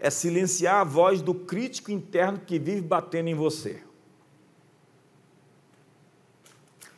[0.00, 3.82] é silenciar a voz do crítico interno que vive batendo em você.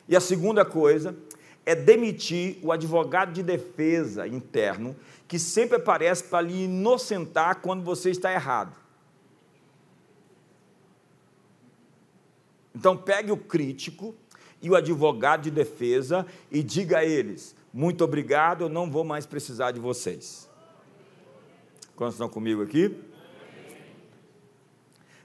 [0.08, 1.16] E a segunda coisa
[1.66, 4.94] é demitir o advogado de defesa interno
[5.26, 8.74] que sempre aparece para lhe inocentar quando você está errado.
[12.74, 14.14] Então, pegue o crítico
[14.62, 19.26] e o advogado de defesa e diga a eles: muito obrigado, eu não vou mais
[19.26, 20.48] precisar de vocês.
[21.94, 22.96] Quantos estão comigo aqui?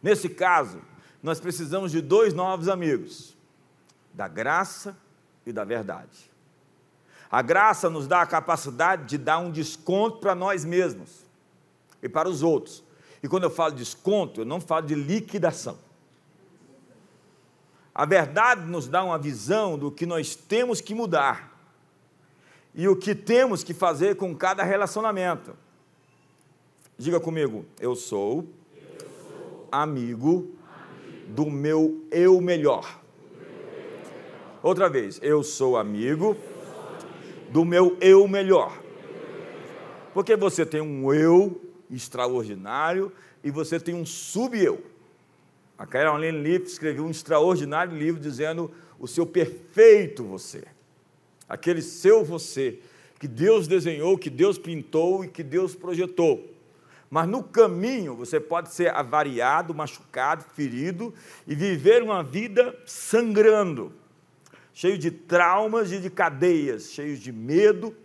[0.02, 0.82] Nesse caso,
[1.22, 3.38] nós precisamos de dois novos amigos:
[4.14, 4.98] da graça
[5.46, 6.32] e da verdade.
[7.32, 11.26] A graça nos dá a capacidade de dar um desconto para nós mesmos
[12.02, 12.84] e para os outros.
[13.24, 15.80] E quando eu falo desconto, eu não falo de liquidação.
[17.96, 21.53] A verdade nos dá uma visão do que nós temos que mudar
[22.76, 25.56] e o que temos que fazer com cada relacionamento.
[26.98, 33.02] Diga comigo, eu sou, eu sou amigo, amigo, do meu eu melhor.
[34.62, 36.38] Outra vez, eu sou amigo
[37.54, 38.82] do meu eu melhor.
[40.14, 43.12] Porque você tem um eu extraordinário
[43.44, 44.84] e você tem um sub-eu.
[45.78, 50.64] A Caroline Leaf escreveu um extraordinário livro dizendo o seu perfeito você.
[51.48, 52.80] Aquele seu você
[53.20, 56.52] que Deus desenhou, que Deus pintou e que Deus projetou.
[57.10, 61.14] Mas no caminho você pode ser avariado, machucado, ferido
[61.48, 63.94] e viver uma vida sangrando
[64.74, 67.96] cheio de traumas e de cadeias, cheio de medo,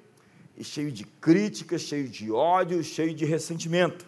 [0.57, 4.07] e cheio de críticas, cheio de ódio, cheio de ressentimento.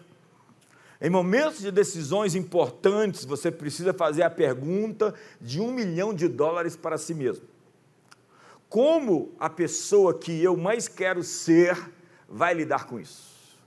[1.01, 6.75] Em momentos de decisões importantes, você precisa fazer a pergunta de um milhão de dólares
[6.75, 7.45] para si mesmo:
[8.71, 11.77] Como a pessoa que eu mais quero ser
[12.25, 13.59] vai lidar com isso?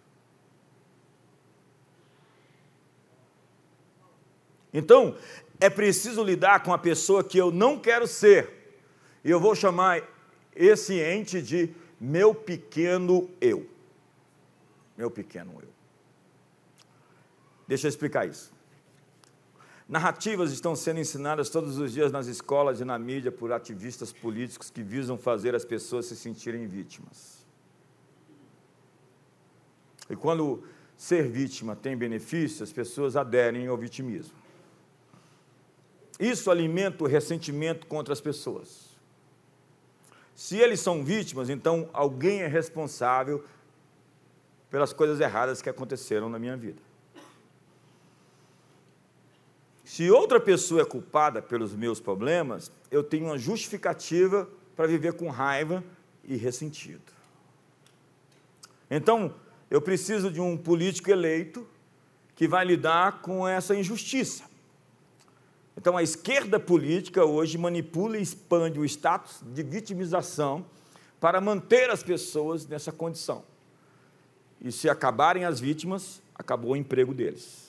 [4.72, 5.14] Então,
[5.60, 8.80] é preciso lidar com a pessoa que eu não quero ser
[9.22, 10.02] e eu vou chamar
[10.56, 11.68] esse ente de
[12.00, 13.68] meu pequeno eu.
[14.96, 15.68] Meu pequeno eu.
[17.68, 18.53] Deixa eu explicar isso.
[19.88, 24.70] Narrativas estão sendo ensinadas todos os dias nas escolas e na mídia por ativistas políticos
[24.70, 27.44] que visam fazer as pessoas se sentirem vítimas.
[30.08, 30.64] E quando
[30.96, 34.34] ser vítima tem benefício, as pessoas aderem ao vitimismo.
[36.18, 38.94] Isso alimenta o ressentimento contra as pessoas.
[40.34, 43.44] Se eles são vítimas, então alguém é responsável
[44.70, 46.80] pelas coisas erradas que aconteceram na minha vida.
[49.84, 55.28] Se outra pessoa é culpada pelos meus problemas, eu tenho uma justificativa para viver com
[55.28, 55.84] raiva
[56.24, 57.12] e ressentido.
[58.90, 59.34] Então,
[59.70, 61.66] eu preciso de um político eleito
[62.34, 64.44] que vai lidar com essa injustiça.
[65.76, 70.64] Então, a esquerda política hoje manipula e expande o status de vitimização
[71.20, 73.44] para manter as pessoas nessa condição.
[74.60, 77.63] E se acabarem as vítimas, acabou o emprego deles.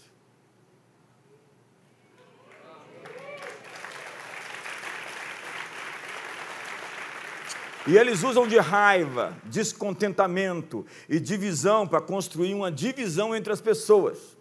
[7.87, 14.35] E eles usam de raiva, descontentamento e divisão para construir uma divisão entre as pessoas.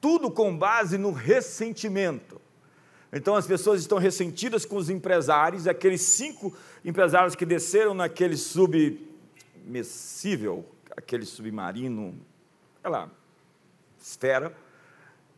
[0.00, 2.40] Tudo com base no ressentimento.
[3.10, 10.66] Então as pessoas estão ressentidas com os empresários, aqueles cinco empresários que desceram naquele submessível,
[10.94, 12.14] aquele submarino,
[12.78, 13.10] aquela
[13.98, 14.54] esfera.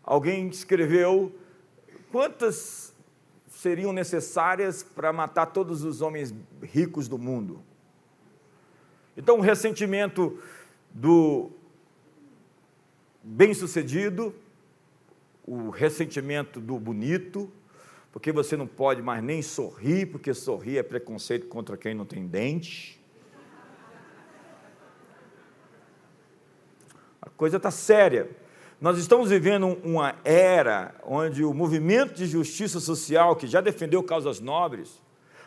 [0.03, 1.33] Alguém escreveu
[2.10, 2.92] quantas
[3.61, 7.63] seriam necessárias para matar todos os homens ricos do mundo.
[9.17, 10.38] Então o ressentimento
[10.92, 11.50] do
[13.23, 14.35] bem-sucedido
[15.50, 17.50] o ressentimento do bonito,
[18.13, 22.25] porque você não pode mais nem sorrir, porque sorrir é preconceito contra quem não tem
[22.25, 23.00] dente.
[27.21, 28.31] A coisa está séria.
[28.81, 34.40] Nós estamos vivendo uma era onde o movimento de justiça social, que já defendeu causas
[34.40, 35.02] nobres,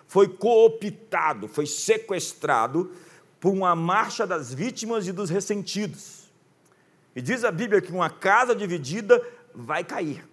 [0.05, 2.91] foi cooptado, foi sequestrado
[3.39, 6.31] por uma marcha das vítimas e dos ressentidos.
[7.15, 9.19] E diz a Bíblia que uma casa dividida
[9.51, 10.23] vai cair.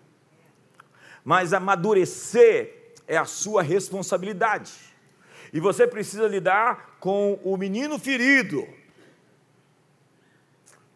[1.25, 4.73] Mas amadurecer é a sua responsabilidade.
[5.55, 8.69] E você precisa lidar com o menino ferido.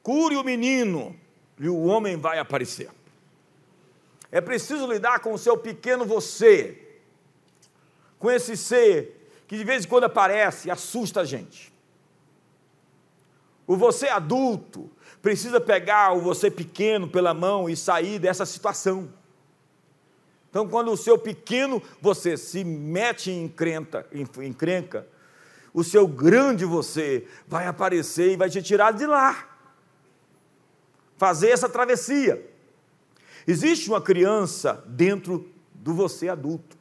[0.02, 1.18] Cure o menino
[1.58, 2.90] e o homem vai aparecer.
[4.30, 6.80] É preciso lidar com o seu pequeno você,
[8.18, 11.72] com esse ser que de vez em quando aparece e assusta a gente.
[13.66, 14.90] O você adulto
[15.22, 19.08] precisa pegar o você pequeno pela mão e sair dessa situação.
[20.50, 25.06] Então, quando o seu pequeno você se mete em encrenca, encrenca,
[25.72, 29.53] o seu grande você vai aparecer e vai te tirar de lá.
[31.24, 32.46] Fazer essa travessia.
[33.46, 36.76] Existe uma criança dentro do você adulto.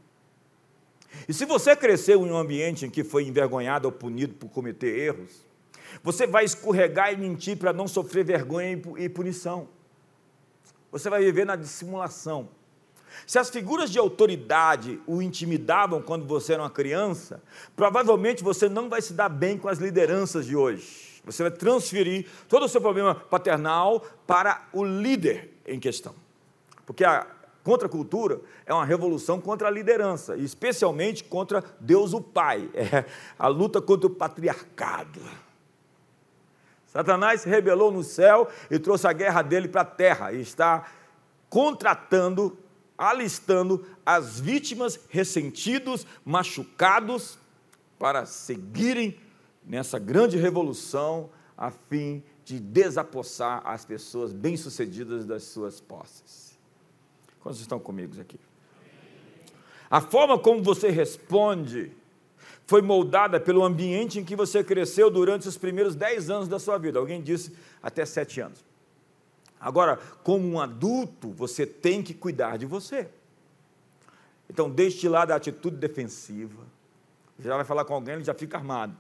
[1.30, 5.00] E se você cresceu em um ambiente em que foi envergonhado ou punido por cometer
[5.00, 5.32] erros,
[6.04, 9.70] você vai escorregar e mentir para não sofrer vergonha e punição.
[10.92, 12.50] Você vai viver na dissimulação.
[13.26, 17.42] Se as figuras de autoridade o intimidavam quando você era uma criança,
[17.78, 21.03] provavelmente você não vai se dar bem com as lideranças de hoje.
[21.26, 26.14] Você vai transferir todo o seu problema paternal para o líder em questão.
[26.86, 27.26] Porque a
[27.64, 32.70] contracultura é uma revolução contra a liderança, especialmente contra Deus o Pai.
[32.76, 33.06] É
[33.40, 35.22] a luta contra o patriarcado.
[36.88, 40.86] Satanás se rebelou no céu e trouxe a guerra dele para a terra e está
[41.50, 42.58] contratando
[42.98, 47.38] alistando as vítimas ressentidos, machucados,
[47.98, 49.18] para seguirem
[49.66, 56.58] nessa grande revolução a fim de desapossar as pessoas bem-sucedidas das suas posses.
[57.40, 58.40] Quantos estão comigo aqui?
[59.90, 61.92] A forma como você responde
[62.66, 66.78] foi moldada pelo ambiente em que você cresceu durante os primeiros dez anos da sua
[66.78, 67.00] vida.
[67.00, 68.64] Alguém disse até sete anos.
[69.60, 73.10] Agora, como um adulto, você tem que cuidar de você.
[74.50, 76.64] Então, deixe de lado a atitude defensiva.
[77.40, 78.96] Já vai falar com alguém, ele já fica armado.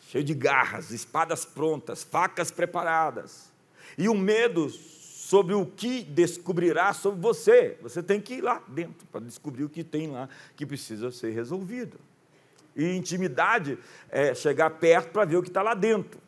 [0.00, 3.52] Cheio de garras, espadas prontas, facas preparadas.
[3.98, 7.76] E o medo sobre o que descobrirá sobre você.
[7.82, 11.30] Você tem que ir lá dentro para descobrir o que tem lá que precisa ser
[11.30, 11.98] resolvido.
[12.76, 13.78] E intimidade
[14.08, 16.20] é chegar perto para ver o que está lá dentro.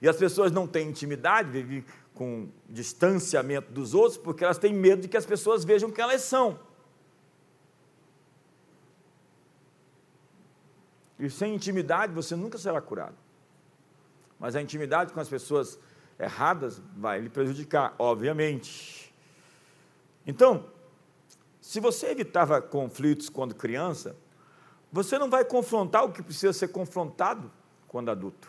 [0.00, 5.02] E as pessoas não têm intimidade, vivem com distanciamento dos outros, porque elas têm medo
[5.02, 6.58] de que as pessoas vejam quem elas são.
[11.18, 13.16] E sem intimidade você nunca será curado.
[14.38, 15.78] Mas a intimidade com as pessoas
[16.18, 19.14] erradas vai lhe prejudicar, obviamente.
[20.26, 20.66] Então,
[21.60, 24.16] se você evitava conflitos quando criança,
[24.92, 27.50] você não vai confrontar o que precisa ser confrontado
[27.88, 28.48] quando adulto.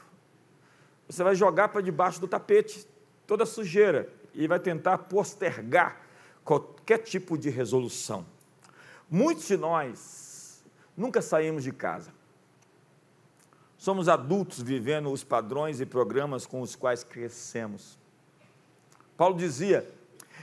[1.07, 2.88] Você vai jogar para debaixo do tapete
[3.26, 6.01] toda sujeira e vai tentar postergar
[6.43, 8.26] qualquer tipo de resolução.
[9.09, 10.63] Muitos de nós
[10.95, 12.16] nunca saímos de casa.
[13.78, 17.97] Somos adultos vivendo os padrões e programas com os quais crescemos.
[19.15, 19.89] Paulo dizia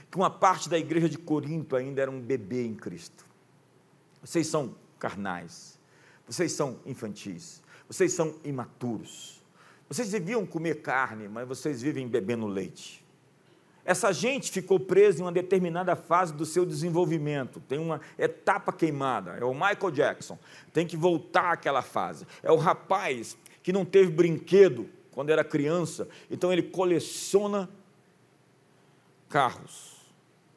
[0.09, 3.25] que uma parte da igreja de Corinto ainda era um bebê em Cristo.
[4.21, 5.77] Vocês são carnais,
[6.25, 9.43] vocês são infantis, vocês são imaturos.
[9.87, 13.04] Vocês deviam comer carne, mas vocês vivem bebendo leite.
[13.85, 19.33] Essa gente ficou presa em uma determinada fase do seu desenvolvimento, tem uma etapa queimada.
[19.33, 20.39] É o Michael Jackson,
[20.73, 22.25] tem que voltar àquela fase.
[22.41, 27.69] É o rapaz que não teve brinquedo quando era criança, então ele coleciona
[29.29, 29.95] carros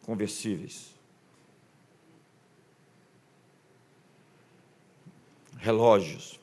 [0.02, 0.94] conversíveis.
[5.58, 6.40] Relógios.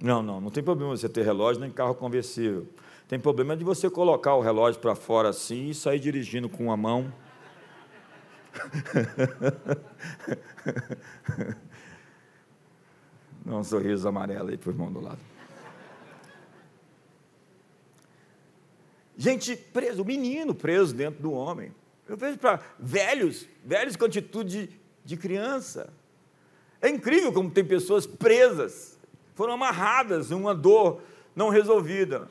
[0.00, 2.66] Não, não, não tem problema você ter relógio nem carro conversível.
[3.08, 6.76] Tem problema de você colocar o relógio para fora assim e sair dirigindo com uma
[6.76, 7.12] mão.
[13.44, 15.20] Dá um sorriso amarelo aí para o irmão do lado.
[19.16, 21.72] Gente preso, menino preso dentro do homem.
[22.08, 25.92] Eu vejo para velhos, velhos com atitude de, de criança.
[26.82, 28.96] É incrível como tem pessoas presas
[29.36, 31.02] foram amarradas em uma dor
[31.36, 32.28] não resolvida,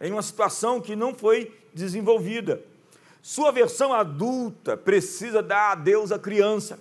[0.00, 2.62] em uma situação que não foi desenvolvida.
[3.22, 6.78] Sua versão adulta precisa dar a Deus a criança.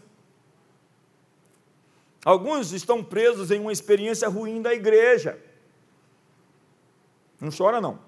[2.24, 5.40] Alguns estão presos em uma experiência ruim da igreja.
[7.40, 8.00] Não chora, não.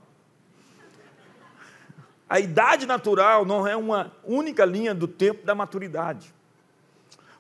[2.30, 6.34] A idade natural não é uma única linha do tempo da maturidade.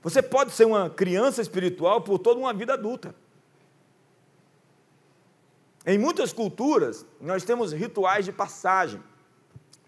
[0.01, 3.15] Você pode ser uma criança espiritual por toda uma vida adulta.
[5.85, 9.01] Em muitas culturas, nós temos rituais de passagem.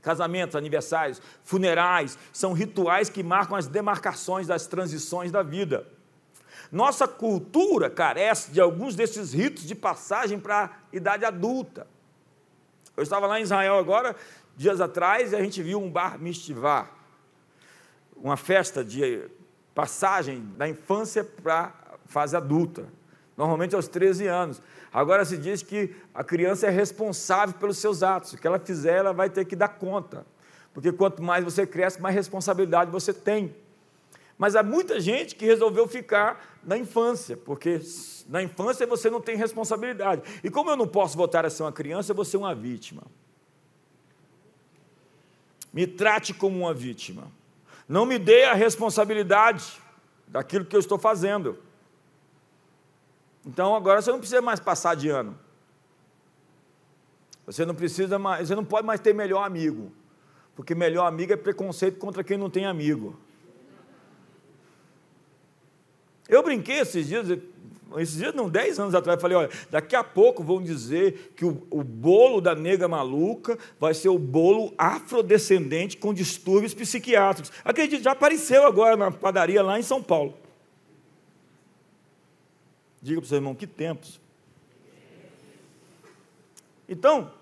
[0.02, 5.88] Casamentos, aniversários, funerais, são rituais que marcam as demarcações das transições da vida.
[6.72, 11.88] Nossa cultura carece de alguns desses ritos de passagem para a idade adulta.
[12.98, 14.16] Eu estava lá em Israel agora,
[14.58, 16.90] dias atrás, e a gente viu um bar mistivá,
[18.16, 19.30] uma festa de
[19.74, 22.88] passagem da infância para a fase adulta,
[23.38, 24.62] normalmente aos 13 anos.
[24.94, 28.98] Agora se diz que a criança é responsável pelos seus atos, o que ela fizer,
[28.98, 30.26] ela vai ter que dar conta,
[30.74, 33.56] porque quanto mais você cresce, mais responsabilidade você tem.
[34.38, 37.80] Mas há muita gente que resolveu ficar na infância, porque
[38.28, 40.22] na infância você não tem responsabilidade.
[40.44, 43.04] E como eu não posso voltar a ser uma criança, eu vou ser uma vítima.
[45.72, 47.32] Me trate como uma vítima.
[47.88, 49.82] Não me dê a responsabilidade
[50.28, 51.58] daquilo que eu estou fazendo.
[53.46, 55.38] Então agora você não precisa mais passar de ano.
[57.46, 59.92] Você não precisa mais, você não pode mais ter melhor amigo.
[60.56, 63.18] Porque melhor amigo é preconceito contra quem não tem amigo.
[66.30, 67.28] Eu brinquei esses dias,
[67.98, 71.68] esses dias não, 10 anos atrás, falei, olha, daqui a pouco vão dizer que o,
[71.70, 77.52] o bolo da nega maluca vai ser o bolo afrodescendente com distúrbios psiquiátricos.
[77.66, 80.38] Acredito, já apareceu agora na padaria lá em São Paulo.
[83.04, 84.18] Diga para o seu irmão, que tempos.
[86.88, 87.34] Então,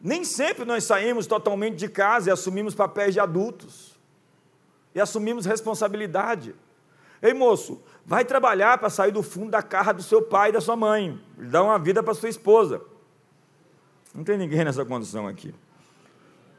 [0.00, 3.98] nem sempre nós saímos totalmente de casa e assumimos papéis de adultos.
[4.94, 6.54] E assumimos responsabilidade.
[7.20, 10.60] Ei, moço, vai trabalhar para sair do fundo da carra do seu pai e da
[10.60, 12.80] sua mãe, dar uma vida para sua esposa.
[14.14, 15.52] Não tem ninguém nessa condição aqui.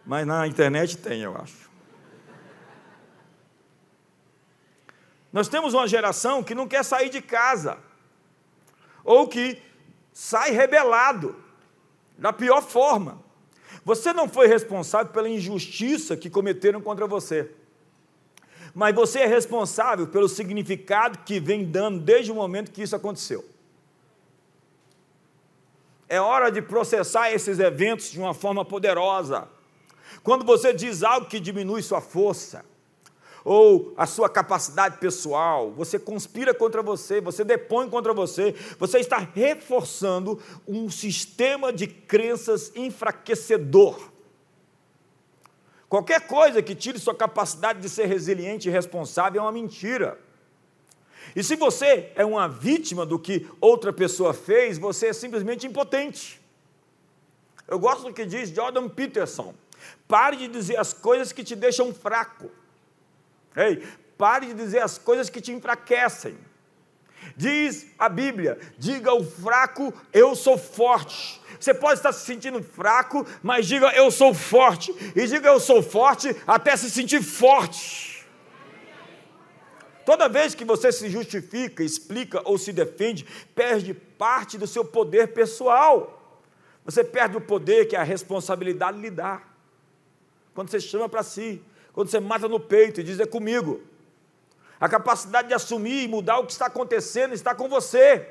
[0.06, 1.72] Mas na internet tem, eu acho.
[5.32, 7.78] Nós temos uma geração que não quer sair de casa,
[9.04, 9.62] ou que
[10.12, 11.36] sai rebelado,
[12.18, 13.22] da pior forma.
[13.84, 17.50] Você não foi responsável pela injustiça que cometeram contra você
[18.74, 23.46] mas você é responsável pelo significado que vem dando desde o momento que isso aconteceu.
[26.10, 29.48] É hora de processar esses eventos de uma forma poderosa.
[30.24, 32.66] Quando você diz algo que diminui sua força,
[33.44, 39.18] ou a sua capacidade pessoal, você conspira contra você, você depõe contra você, você está
[39.18, 44.12] reforçando um sistema de crenças enfraquecedor.
[45.90, 50.18] Qualquer coisa que tire sua capacidade de ser resiliente e responsável é uma mentira.
[51.36, 56.42] E se você é uma vítima do que outra pessoa fez, você é simplesmente impotente.
[57.68, 59.54] Eu gosto do que diz Jordan Peterson.
[60.08, 62.50] Pare de dizer as coisas que te deixam fraco.
[63.56, 63.84] Ei,
[64.18, 66.38] pare de dizer as coisas que te enfraquecem.
[67.36, 71.42] Diz a Bíblia: diga ao fraco, eu sou forte.
[71.60, 74.94] Você pode estar se sentindo fraco, mas diga eu sou forte.
[75.16, 78.14] E diga eu sou forte até se sentir forte.
[80.06, 83.26] Toda vez que você se justifica, explica ou se defende,
[83.56, 86.20] perde parte do seu poder pessoal.
[86.84, 89.42] Você perde o poder que a responsabilidade lhe dá.
[90.54, 91.62] Quando você chama para si,
[91.94, 93.82] quando você mata no peito e diz é comigo.
[94.80, 98.28] A capacidade de assumir e mudar o que está acontecendo está com você.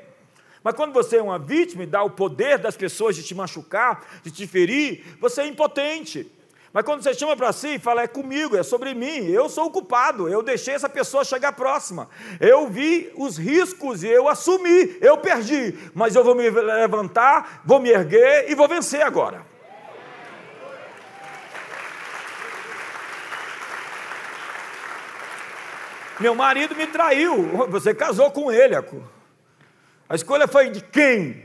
[0.61, 4.05] Mas quando você é uma vítima e dá o poder das pessoas de te machucar,
[4.21, 6.29] de te ferir, você é impotente.
[6.71, 9.65] Mas quando você chama para si e fala, é comigo, é sobre mim, eu sou
[9.65, 12.09] o culpado, eu deixei essa pessoa chegar próxima,
[12.39, 17.79] eu vi os riscos e eu assumi, eu perdi, mas eu vou me levantar, vou
[17.79, 19.52] me erguer e vou vencer agora.
[26.19, 28.75] Meu marido me traiu, você casou com ele,
[30.07, 31.43] a escolha foi de quem?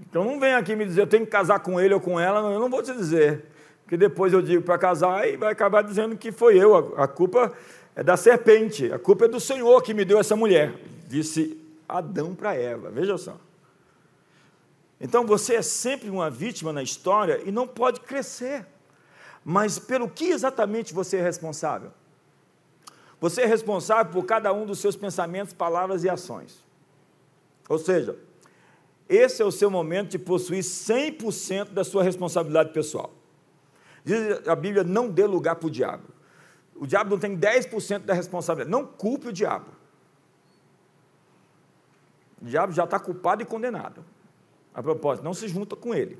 [0.00, 2.52] Então não vem aqui me dizer, eu tenho que casar com ele ou com ela,
[2.52, 3.46] eu não vou te dizer.
[3.82, 6.94] Porque depois eu digo para casar e vai acabar dizendo que foi eu.
[6.96, 7.52] A, culpa
[7.94, 10.74] é da serpente, a culpa é do Senhor que me deu essa mulher.
[11.06, 13.36] Disse Adão para Eva, veja só.
[15.00, 18.66] Então você é sempre uma vítima na história e não pode crescer.
[19.44, 21.90] Mas pelo que exatamente você é responsável?
[23.24, 26.62] Você é responsável por cada um dos seus pensamentos, palavras e ações.
[27.70, 28.18] Ou seja,
[29.08, 33.14] esse é o seu momento de possuir 100% da sua responsabilidade pessoal.
[34.04, 36.04] Diz a Bíblia: não dê lugar para o diabo.
[36.76, 38.70] O diabo não tem 10% da responsabilidade.
[38.70, 39.70] Não culpe o diabo.
[42.42, 44.04] O diabo já está culpado e condenado.
[44.74, 46.18] A propósito, não se junta com ele.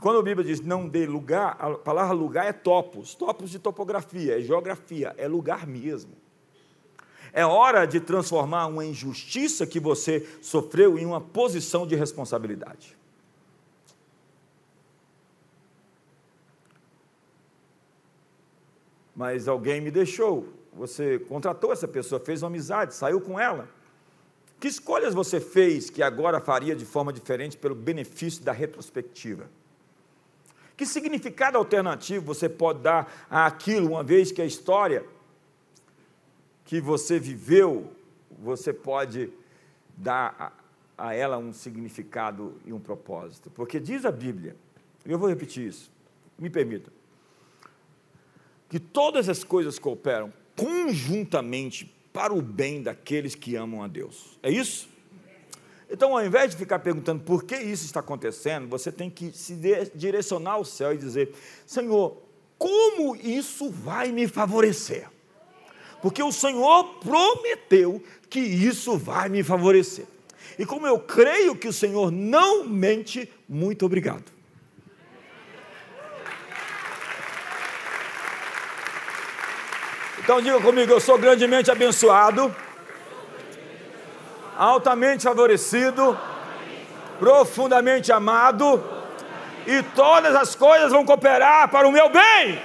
[0.00, 4.38] Quando a Bíblia diz não dê lugar, a palavra lugar é topos, topos de topografia,
[4.38, 6.12] é geografia, é lugar mesmo.
[7.32, 12.96] É hora de transformar uma injustiça que você sofreu em uma posição de responsabilidade.
[19.14, 23.66] Mas alguém me deixou, você contratou essa pessoa, fez uma amizade, saiu com ela.
[24.60, 29.48] Que escolhas você fez que agora faria de forma diferente pelo benefício da retrospectiva?
[30.76, 35.04] Que significado alternativo você pode dar àquilo, uma vez que a história
[36.64, 37.90] que você viveu,
[38.38, 39.30] você pode
[39.96, 40.54] dar
[40.98, 43.50] a, a ela um significado e um propósito?
[43.50, 44.56] Porque diz a Bíblia,
[45.04, 45.90] e eu vou repetir isso,
[46.38, 46.92] me permita,
[48.68, 54.38] que todas as coisas cooperam conjuntamente para o bem daqueles que amam a Deus.
[54.42, 54.88] É isso?
[55.88, 59.54] Então, ao invés de ficar perguntando por que isso está acontecendo, você tem que se
[59.94, 61.32] direcionar ao céu e dizer:
[61.64, 62.20] Senhor,
[62.58, 65.08] como isso vai me favorecer?
[66.02, 70.06] Porque o Senhor prometeu que isso vai me favorecer.
[70.58, 74.24] E como eu creio que o Senhor não mente, muito obrigado.
[80.18, 82.54] Então diga comigo, eu sou grandemente abençoado
[84.56, 86.18] altamente favorecido,
[87.18, 88.82] profundamente amado,
[89.66, 92.60] e todas as coisas vão cooperar para o meu bem.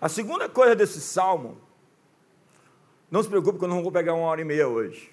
[0.00, 1.60] A segunda coisa desse salmo,
[3.10, 5.12] não se preocupe que eu não vou pegar uma hora e meia hoje.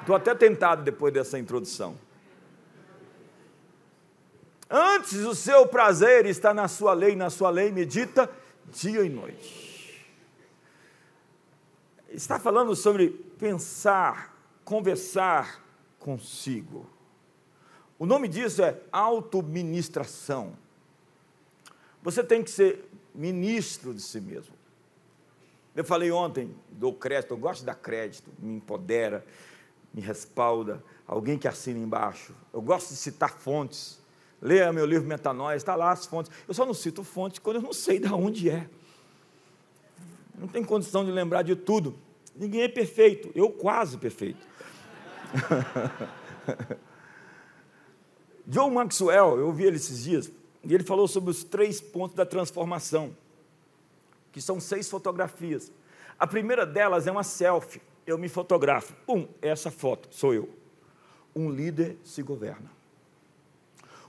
[0.00, 1.94] Estou até tentado depois dessa introdução.
[4.70, 8.30] Antes o seu prazer está na sua lei, na sua lei medita
[8.66, 10.06] dia e noite.
[12.08, 15.60] Está falando sobre pensar, conversar
[15.98, 16.88] consigo.
[17.98, 20.56] O nome disso é autoministração.
[22.02, 24.54] Você tem que ser ministro de si mesmo.
[25.74, 29.24] Eu falei ontem, dou crédito, eu gosto de dar crédito, me empodera,
[29.92, 32.34] me respalda, alguém que assina embaixo.
[32.52, 33.99] Eu gosto de citar fontes.
[34.42, 36.32] Leia meu livro Metanóia, está lá as fontes.
[36.48, 38.68] Eu só não cito fontes quando eu não sei de onde é.
[40.38, 41.94] Não tem condição de lembrar de tudo.
[42.34, 44.48] Ninguém é perfeito, eu quase perfeito.
[48.46, 50.32] John Maxwell, eu ouvi ele esses dias,
[50.64, 53.14] e ele falou sobre os três pontos da transformação,
[54.32, 55.70] que são seis fotografias.
[56.18, 57.82] A primeira delas é uma selfie.
[58.06, 58.94] Eu me fotografo.
[59.06, 60.48] Um, essa foto, sou eu.
[61.34, 62.79] Um líder se governa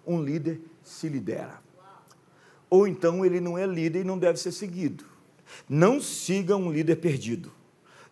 [0.06, 1.62] um líder se lidera.
[2.70, 5.04] Ou então ele não é líder e não deve ser seguido.
[5.68, 7.52] Não siga um líder perdido.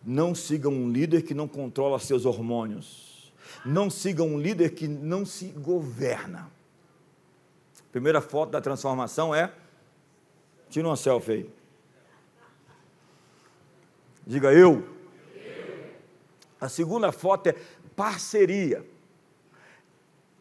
[0.04, 3.32] Não siga um líder que não controla seus hormônios.
[3.64, 6.50] Não siga um líder que não se governa.
[7.90, 9.52] Primeira foto da transformação é.
[10.68, 11.50] Tira uma selfie aí.
[14.26, 14.86] Diga eu.
[16.60, 17.54] A segunda foto é
[17.96, 18.86] parceria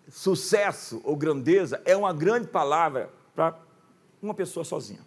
[0.09, 3.57] sucesso ou grandeza é uma grande palavra para
[4.21, 4.99] uma pessoa sozinha.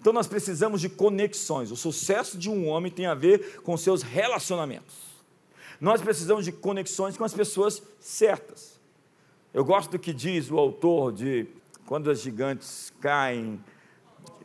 [0.00, 1.70] Então nós precisamos de conexões.
[1.70, 4.96] O sucesso de um homem tem a ver com seus relacionamentos.
[5.80, 8.78] Nós precisamos de conexões com as pessoas certas.
[9.52, 11.46] Eu gosto do que diz o autor de
[11.86, 13.62] Quando as Gigantes Caem,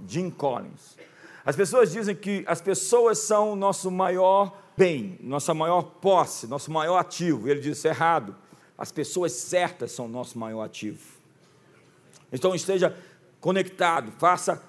[0.07, 0.97] Jim Collins.
[1.45, 6.71] As pessoas dizem que as pessoas são o nosso maior bem, nossa maior posse, nosso
[6.71, 7.49] maior ativo.
[7.49, 8.35] Ele diz errado.
[8.77, 10.99] As pessoas certas são o nosso maior ativo.
[12.31, 12.97] Então esteja
[13.39, 14.61] conectado, faça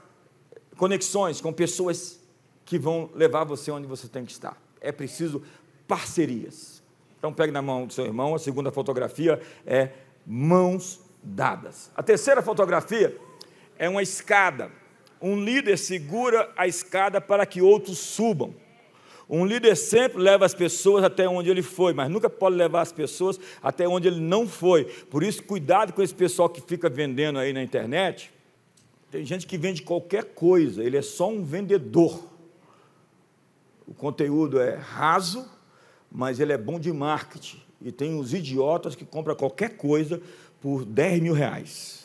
[0.77, 2.21] conexões com pessoas
[2.65, 4.61] que vão levar você onde você tem que estar.
[4.81, 5.43] É preciso
[5.87, 6.83] parcerias.
[7.19, 9.91] Então pegue na mão do seu irmão, a segunda fotografia é
[10.27, 11.91] mãos dadas.
[11.97, 13.19] A terceira fotografia
[13.79, 14.71] é uma escada.
[15.21, 18.55] Um líder segura a escada para que outros subam.
[19.29, 22.93] Um líder sempre leva as pessoas até onde ele foi, mas nunca pode levar as
[22.93, 24.85] pessoas até onde ele não foi.
[24.85, 28.31] Por isso, cuidado com esse pessoal que fica vendendo aí na internet.
[29.11, 32.23] Tem gente que vende qualquer coisa, ele é só um vendedor.
[33.87, 35.49] O conteúdo é raso,
[36.11, 37.63] mas ele é bom de marketing.
[37.81, 40.21] E tem os idiotas que compram qualquer coisa
[40.61, 42.04] por 10 mil reais.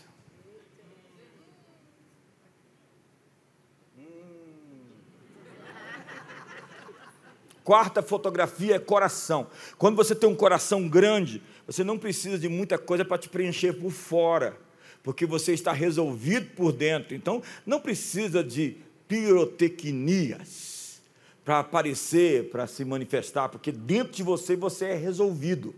[7.69, 9.45] Quarta fotografia é coração.
[9.77, 13.73] Quando você tem um coração grande, você não precisa de muita coisa para te preencher
[13.73, 14.57] por fora,
[15.03, 17.13] porque você está resolvido por dentro.
[17.13, 20.99] Então, não precisa de pirotecnias
[21.45, 25.75] para aparecer, para se manifestar, porque dentro de você você é resolvido.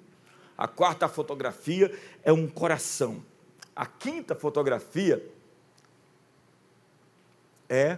[0.57, 3.21] A quarta fotografia é um coração.
[3.75, 5.21] A quinta fotografia
[7.67, 7.97] é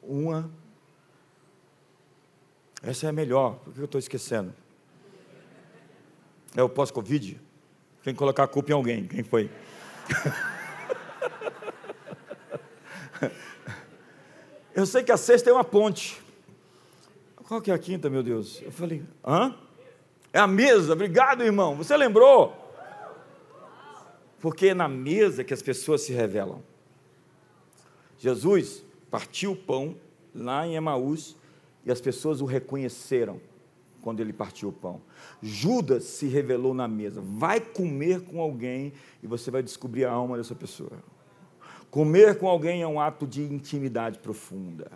[0.00, 0.48] uma
[2.82, 3.56] essa é a melhor.
[3.56, 4.54] Por que eu estou esquecendo?
[6.56, 7.40] É o pós-Covid?
[8.02, 9.06] Tem que colocar a culpa em alguém.
[9.06, 9.50] Quem foi?
[14.74, 16.22] Eu sei que a sexta é uma ponte.
[17.34, 18.62] Qual que é a quinta, meu Deus?
[18.62, 19.52] Eu falei, hã?
[20.32, 21.74] É a mesa, obrigado, irmão.
[21.76, 22.54] Você lembrou?
[24.38, 26.62] Porque é na mesa que as pessoas se revelam.
[28.18, 29.96] Jesus partiu o pão
[30.32, 31.34] lá em Emaús
[31.88, 33.40] e as pessoas o reconheceram
[34.02, 35.00] quando ele partiu o pão.
[35.42, 37.22] Judas se revelou na mesa.
[37.22, 41.02] Vai comer com alguém e você vai descobrir a alma dessa pessoa.
[41.90, 44.92] Comer com alguém é um ato de intimidade profunda.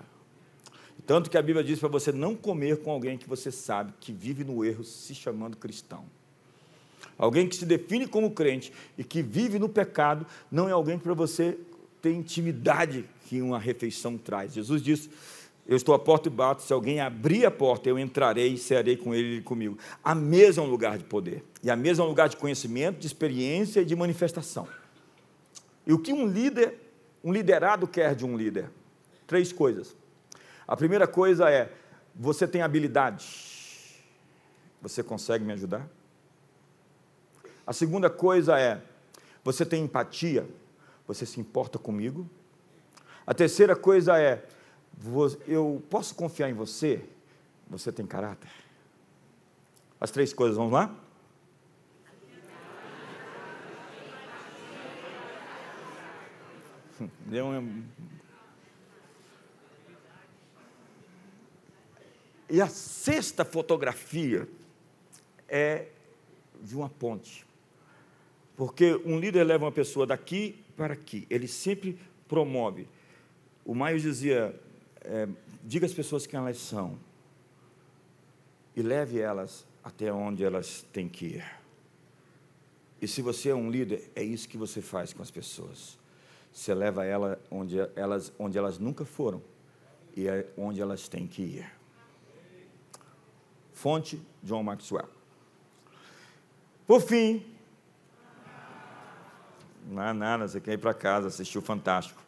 [1.06, 4.12] Tanto que a Bíblia diz para você não comer com alguém que você sabe que
[4.12, 6.04] vive no erro se chamando cristão.
[7.16, 11.14] Alguém que se define como crente e que vive no pecado não é alguém para
[11.14, 11.58] você
[12.02, 14.52] ter intimidade que uma refeição traz.
[14.52, 15.08] Jesus disse:
[15.66, 18.96] Eu estou à porta e bato, se alguém abrir a porta, eu entrarei e serei
[18.96, 19.78] com ele e comigo.
[20.02, 22.98] A mesa é um lugar de poder, e a mesa é um lugar de conhecimento,
[22.98, 24.66] de experiência e de manifestação.
[25.86, 26.78] E o que um líder,
[27.22, 28.70] um liderado quer de um líder?
[29.26, 29.96] Três coisas.
[30.66, 31.72] A primeira coisa é:
[32.14, 33.24] você tem habilidade,
[34.80, 35.88] você consegue me ajudar?
[37.64, 38.82] A segunda coisa é:
[39.44, 40.46] você tem empatia,
[41.06, 42.28] você se importa comigo?
[43.24, 44.44] A terceira coisa é:
[45.46, 47.04] eu posso confiar em você?
[47.68, 48.50] Você tem caráter?
[50.00, 50.94] As três coisas, vamos lá?
[57.26, 57.82] Deu um...
[62.50, 64.46] E a sexta fotografia
[65.48, 65.88] é
[66.60, 67.46] de uma ponte.
[68.56, 71.98] Porque um líder leva uma pessoa daqui para aqui, ele sempre
[72.28, 72.86] promove.
[73.64, 74.54] O Maio dizia:
[75.04, 75.28] é,
[75.62, 76.98] diga às pessoas quem elas são
[78.74, 81.62] e leve elas até onde elas têm que ir.
[83.00, 85.98] E se você é um líder, é isso que você faz com as pessoas.
[86.52, 89.42] Você leva ela onde elas, onde elas nunca foram
[90.16, 91.72] e é onde elas têm que ir.
[93.72, 95.08] Fonte John Maxwell.
[96.86, 97.44] Por fim,
[99.86, 102.21] não é nada, você quer ir para casa assistir o Fantástico.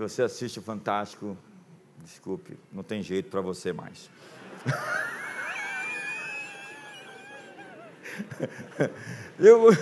[0.00, 1.36] Se você assiste o Fantástico,
[1.98, 4.08] desculpe, não tem jeito para você mais.
[9.38, 9.68] Eu.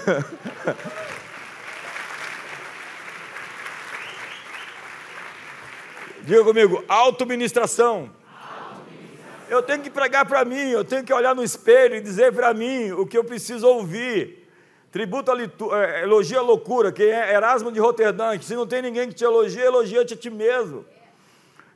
[6.27, 8.11] Diga comigo, auto-ministração.
[9.49, 12.53] Eu tenho que pregar para mim, eu tenho que olhar no espelho e dizer para
[12.53, 14.48] mim o que eu preciso ouvir.
[14.91, 15.37] Tributo a
[15.79, 19.15] é, elogia a loucura, que é Erasmo de Roterdã, que se não tem ninguém que
[19.15, 20.85] te elogia, elogia-te a ti mesmo.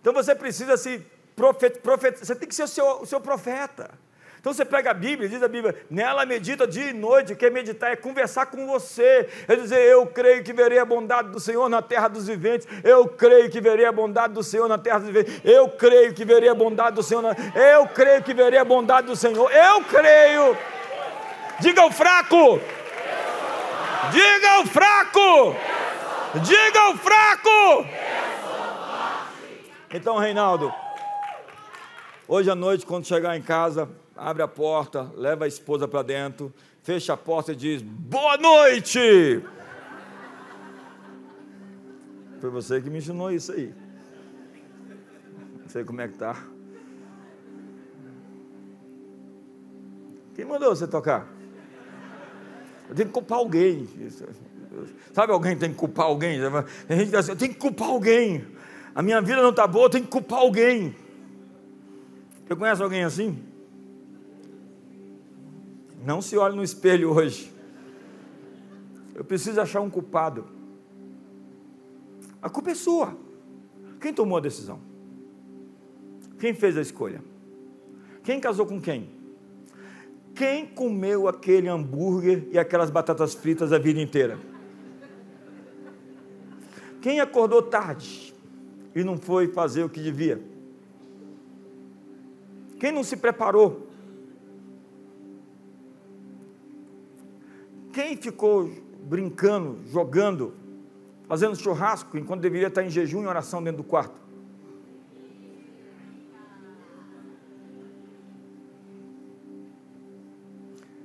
[0.01, 1.05] Então você precisa se
[1.37, 3.91] profet, profet, você tem que ser o seu, o seu profeta.
[4.43, 7.93] Então você pega a Bíblia, diz a Bíblia, nela medita dia e noite, quer meditar
[7.93, 11.81] é conversar com você, é dizer, eu creio que verei a bondade do Senhor na
[11.81, 15.33] terra dos viventes, eu creio que verei a bondade do Senhor na terra dos viventes,
[15.45, 17.37] eu creio que verei a bondade do Senhor, na...
[17.55, 20.57] eu creio que verei a bondade do Senhor, eu creio.
[21.61, 22.61] Diga o fraco,
[24.11, 25.55] diga o fraco,
[26.43, 27.87] diga o fraco.
[29.95, 30.73] Então, Reinaldo,
[32.27, 36.53] hoje à noite, quando chegar em casa, abre a porta, leva a esposa para dentro,
[36.83, 39.45] fecha a porta e diz: Boa noite!
[42.41, 43.73] Foi você que me ensinou isso aí.
[45.61, 46.37] Não sei como é que tá.
[50.35, 51.29] Quem mandou você tocar?
[52.93, 53.89] Eu tenho que culpar alguém.
[55.15, 56.39] Sabe alguém tem que culpar alguém?
[56.45, 58.45] A gente diz assim, eu tenho que culpar alguém.
[58.95, 60.95] A minha vida não está boa, eu tenho que culpar alguém.
[62.47, 63.43] Você conhece alguém assim?
[66.05, 67.51] Não se olhe no espelho hoje.
[69.15, 70.45] Eu preciso achar um culpado.
[72.43, 73.17] A culpa é sua.
[74.03, 74.81] Quem tomou a decisão?
[76.39, 77.25] Quem fez a escolha?
[78.23, 79.22] Quem casou com quem?
[80.35, 84.39] Quem comeu aquele hambúrguer e aquelas batatas fritas a vida inteira?
[87.03, 88.33] Quem acordou tarde
[88.95, 90.41] e não foi fazer o que devia?
[92.79, 93.89] Quem não se preparou?
[97.93, 98.71] Quem ficou
[99.03, 100.55] brincando, jogando,
[101.29, 104.22] fazendo churrasco, enquanto deveria estar em jejum e oração dentro do quarto?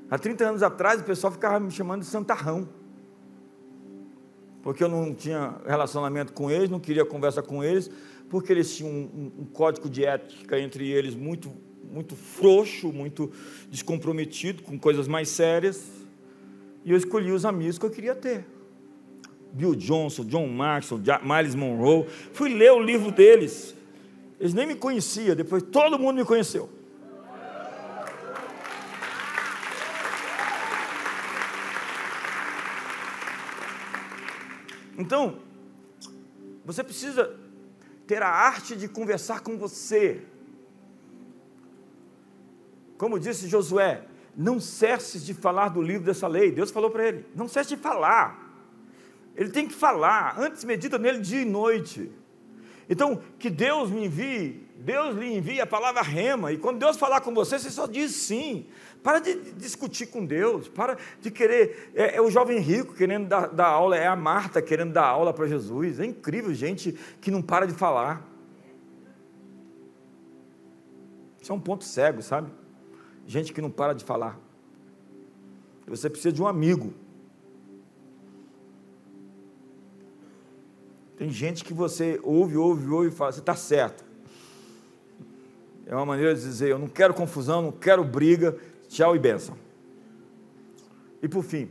[0.10, 2.68] Há 30 anos atrás, o pessoal ficava me chamando de santarrão.
[4.64, 7.89] Porque eu não tinha relacionamento com eles, não queria conversa com eles,
[8.30, 11.51] porque eles tinham um, um, um código de ética entre eles muito,
[11.91, 13.32] muito frouxo, muito
[13.70, 15.89] descomprometido com coisas mais sérias.
[16.84, 18.45] E eu escolhi os amigos que eu queria ter.
[19.53, 22.05] Bill Johnson, John Maxwell, Miles Monroe.
[22.34, 23.76] Fui ler o livro deles.
[24.39, 26.70] Eles nem me conheciam, depois todo mundo me conheceu.
[34.98, 35.39] Então,
[36.66, 37.38] você precisa
[38.08, 40.24] ter a arte de conversar com você.
[42.98, 46.52] Como disse Josué, não cesses de falar do livro dessa lei.
[46.52, 48.45] Deus falou para ele: não cesse de falar.
[49.36, 52.12] Ele tem que falar, antes medita nele dia e noite.
[52.89, 57.21] Então, que Deus me envie, Deus lhe envie a palavra rema, e quando Deus falar
[57.21, 58.67] com você, você só diz sim.
[59.03, 61.91] Para de discutir com Deus, para de querer.
[61.95, 65.34] É, é o jovem rico querendo dar, dar, aula, é a Marta querendo dar aula
[65.34, 65.99] para Jesus.
[65.99, 68.25] É incrível, gente que não para de falar.
[71.41, 72.51] Isso é um ponto cego, sabe?
[73.25, 74.39] Gente que não para de falar.
[75.88, 76.93] Você precisa de um amigo
[81.17, 84.05] Tem gente que você ouve, ouve, ouve e fala, você está certo.
[85.88, 88.57] É uma maneira de dizer, eu não quero confusão, não quero briga,
[88.89, 89.57] tchau e benção.
[91.23, 91.69] E por fim,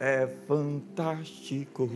[0.00, 1.90] é fantástico.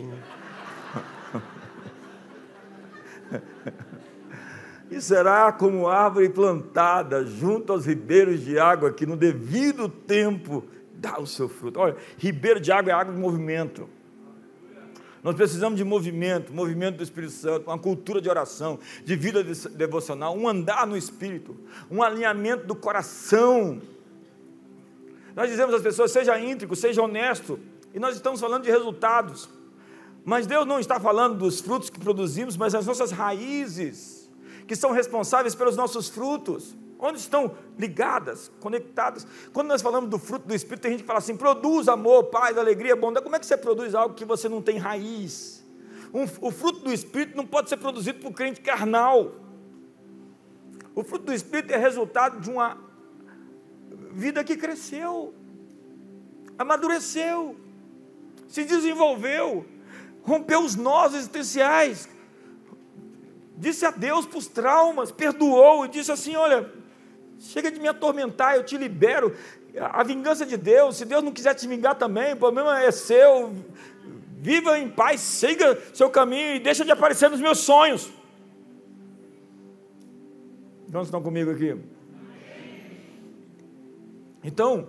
[4.90, 11.18] e será como árvore plantada junto aos ribeiros de água que no devido tempo dá
[11.18, 11.80] o seu fruto.
[11.80, 13.88] Olha, ribeiro de água é água de movimento.
[15.22, 20.36] Nós precisamos de movimento, movimento do Espírito Santo, uma cultura de oração, de vida devocional,
[20.36, 21.54] um andar no Espírito,
[21.90, 23.82] um alinhamento do coração.
[25.36, 27.60] Nós dizemos às pessoas: seja íntegro, seja honesto,
[27.92, 29.48] e nós estamos falando de resultados.
[30.24, 34.30] Mas Deus não está falando dos frutos que produzimos, mas das nossas raízes,
[34.66, 36.74] que são responsáveis pelos nossos frutos.
[37.02, 39.26] Onde estão ligadas, conectadas?
[39.54, 42.58] Quando nós falamos do fruto do Espírito, tem gente que fala assim: produz amor, paz,
[42.58, 43.24] alegria, bondade.
[43.24, 45.64] Como é que você produz algo que você não tem raiz?
[46.12, 49.32] Um, o fruto do Espírito não pode ser produzido por crente carnal.
[50.94, 52.76] O fruto do Espírito é resultado de uma
[54.12, 55.32] vida que cresceu,
[56.58, 57.56] amadureceu,
[58.46, 59.64] se desenvolveu,
[60.22, 62.08] rompeu os nós existenciais,
[63.56, 66.79] disse adeus para os traumas, perdoou e disse assim: Olha,
[67.40, 69.34] Chega de me atormentar, eu te libero.
[69.80, 73.52] A vingança de Deus, se Deus não quiser te vingar também, o problema é seu.
[74.36, 78.10] Viva em paz, siga seu caminho e deixa de aparecer nos meus sonhos.
[80.90, 81.76] Quantos estão comigo aqui?
[84.42, 84.88] Então,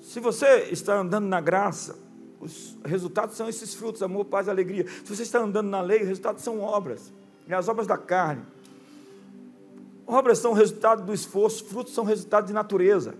[0.00, 1.98] se você está andando na graça,
[2.40, 4.86] os resultados são esses frutos: amor, paz, alegria.
[4.86, 7.12] Se você está andando na lei, os resultados são obras,
[7.48, 8.53] e as obras da carne.
[10.06, 13.14] Obras são resultado do esforço, frutos são resultado de natureza.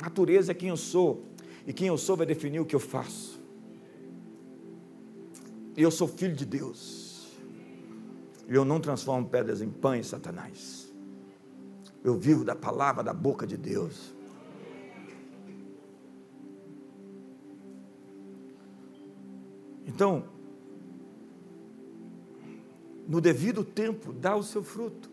[0.00, 1.24] Natureza é quem eu sou,
[1.66, 3.40] e quem eu sou vai definir o que eu faço.
[5.76, 7.26] Eu sou filho de Deus,
[8.48, 10.92] e eu não transformo pedras em pães, Satanás.
[12.04, 14.14] Eu vivo da palavra da boca de Deus.
[19.86, 20.37] Então,
[23.08, 25.10] no devido tempo, dá o seu fruto.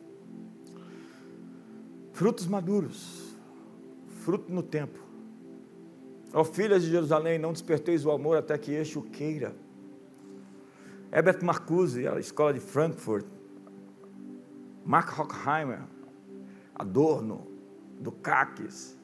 [2.12, 3.36] Frutos maduros,
[4.24, 5.00] fruto no tempo.
[6.34, 9.56] Ó filhas de Jerusalém, não desperteis o amor até que este o queira.
[11.10, 13.26] Herbert Marcuse, a escola de Frankfurt,
[14.84, 15.80] Mark Hockheimer,
[16.76, 17.48] Adorno,
[17.98, 19.00] do CACES,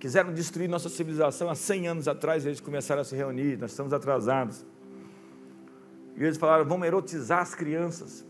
[0.00, 3.92] quiseram destruir nossa civilização há 100 anos atrás, eles começaram a se reunir, nós estamos
[3.92, 4.64] atrasados.
[6.22, 8.24] E eles falaram: vamos erotizar as crianças.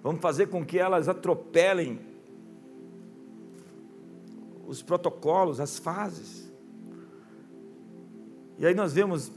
[0.00, 1.98] Vamos fazer com que elas atropelem
[4.64, 6.48] os protocolos, as fases.
[8.56, 9.32] E aí nós vemos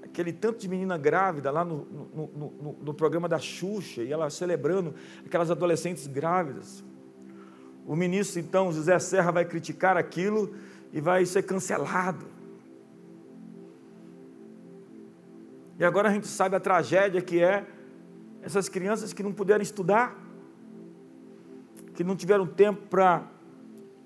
[0.00, 4.30] aquele tanto de menina grávida lá no, no, no, no, programa da Xuxa, e ela
[4.30, 4.94] celebrando
[5.26, 6.84] aquelas adolescentes grávidas.
[7.84, 10.54] O ministro, então, José Serra, vai criticar aquilo
[10.92, 12.37] e vai ser cancelado.
[15.78, 17.64] E agora a gente sabe a tragédia que é
[18.42, 20.18] essas crianças que não puderam estudar,
[21.94, 23.30] que não tiveram tempo para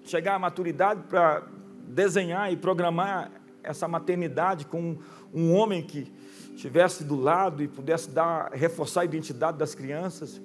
[0.03, 1.47] chegar à maturidade, para
[1.89, 3.31] desenhar e programar
[3.63, 4.99] essa maternidade com
[5.33, 6.13] um homem que
[6.55, 10.43] estivesse do lado e pudesse dar, reforçar a identidade das crianças.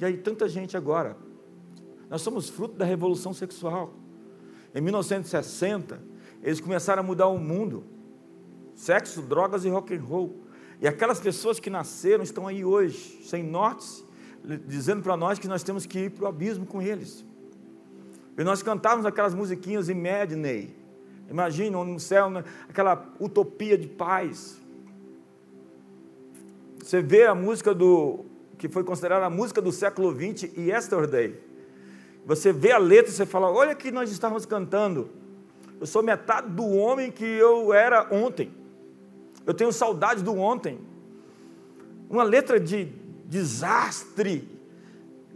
[0.00, 1.16] E aí tanta gente agora.
[2.10, 3.94] Nós somos fruto da revolução sexual.
[4.74, 6.00] Em 1960,
[6.42, 7.95] eles começaram a mudar o mundo
[8.76, 10.36] sexo, drogas e rock and roll.
[10.80, 14.04] E aquelas pessoas que nasceram estão aí hoje, sem norte,
[14.66, 17.24] dizendo para nós que nós temos que ir para o abismo com eles.
[18.38, 20.76] E nós cantávamos aquelas musiquinhas Imagine,
[21.28, 24.60] imagina no céu, né, aquela utopia de paz.
[26.78, 28.26] Você vê a música do
[28.58, 31.40] que foi considerada a música do século XX, Yesterday.
[32.24, 35.10] Você vê a letra e você fala: Olha que nós estávamos cantando.
[35.80, 38.52] Eu sou metade do homem que eu era ontem.
[39.46, 40.78] Eu tenho saudade do ontem.
[42.10, 42.92] Uma letra de
[43.24, 44.48] desastre.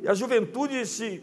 [0.03, 1.23] E a juventude se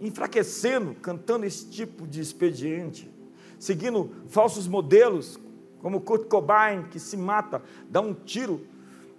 [0.00, 3.10] enfraquecendo, cantando esse tipo de expediente,
[3.58, 5.40] seguindo falsos modelos,
[5.80, 8.60] como Kurt Cobain, que se mata, dá um tiro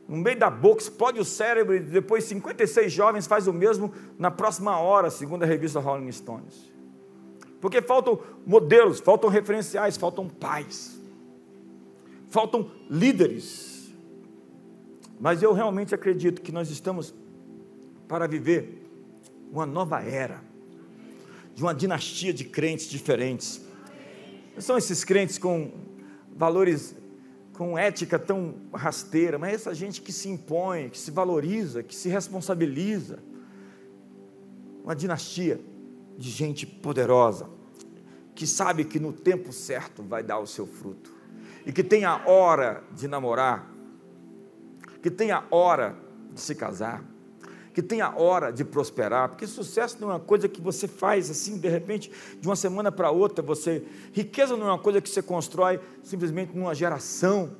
[0.07, 4.31] no meio da boca, explode o cérebro e depois 56 jovens faz o mesmo na
[4.31, 6.71] próxima hora, segundo a revista Rolling Stones.
[7.59, 10.96] Porque faltam modelos, faltam referenciais, faltam pais,
[12.37, 13.91] faltam líderes.
[15.19, 17.11] Mas eu realmente acredito que nós estamos
[18.07, 18.87] para viver
[19.51, 20.43] uma nova era,
[21.55, 23.59] de uma dinastia de crentes diferentes.
[24.53, 25.71] Não são esses crentes com
[26.35, 26.95] valores
[27.53, 32.07] com ética tão rasteira, mas essa gente que se impõe, que se valoriza, que se
[32.07, 33.17] responsabiliza.
[34.83, 35.59] Uma dinastia
[36.15, 37.49] de gente poderosa,
[38.35, 41.16] que sabe que no tempo certo vai dar o seu fruto,
[41.67, 43.69] e que tem a hora de namorar,
[45.03, 45.97] que tem a hora
[46.33, 47.03] de se casar,
[47.73, 51.29] que tem a hora de prosperar, porque sucesso não é uma coisa que você faz
[51.29, 52.09] assim, de repente,
[52.39, 56.55] de uma semana para outra, você, riqueza não é uma coisa que você constrói simplesmente
[56.55, 57.51] numa geração.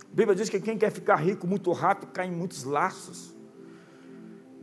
[0.00, 3.36] A Bíblia diz que quem quer ficar rico muito rápido cai em muitos laços.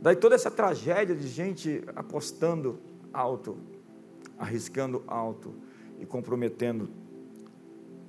[0.00, 2.80] Daí toda essa tragédia de gente apostando
[3.12, 3.56] alto,
[4.36, 5.54] arriscando alto
[6.00, 6.90] e comprometendo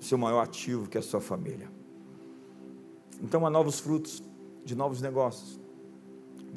[0.01, 1.71] seu maior ativo, que é a sua família.
[3.21, 4.21] Então há novos frutos
[4.65, 5.61] de novos negócios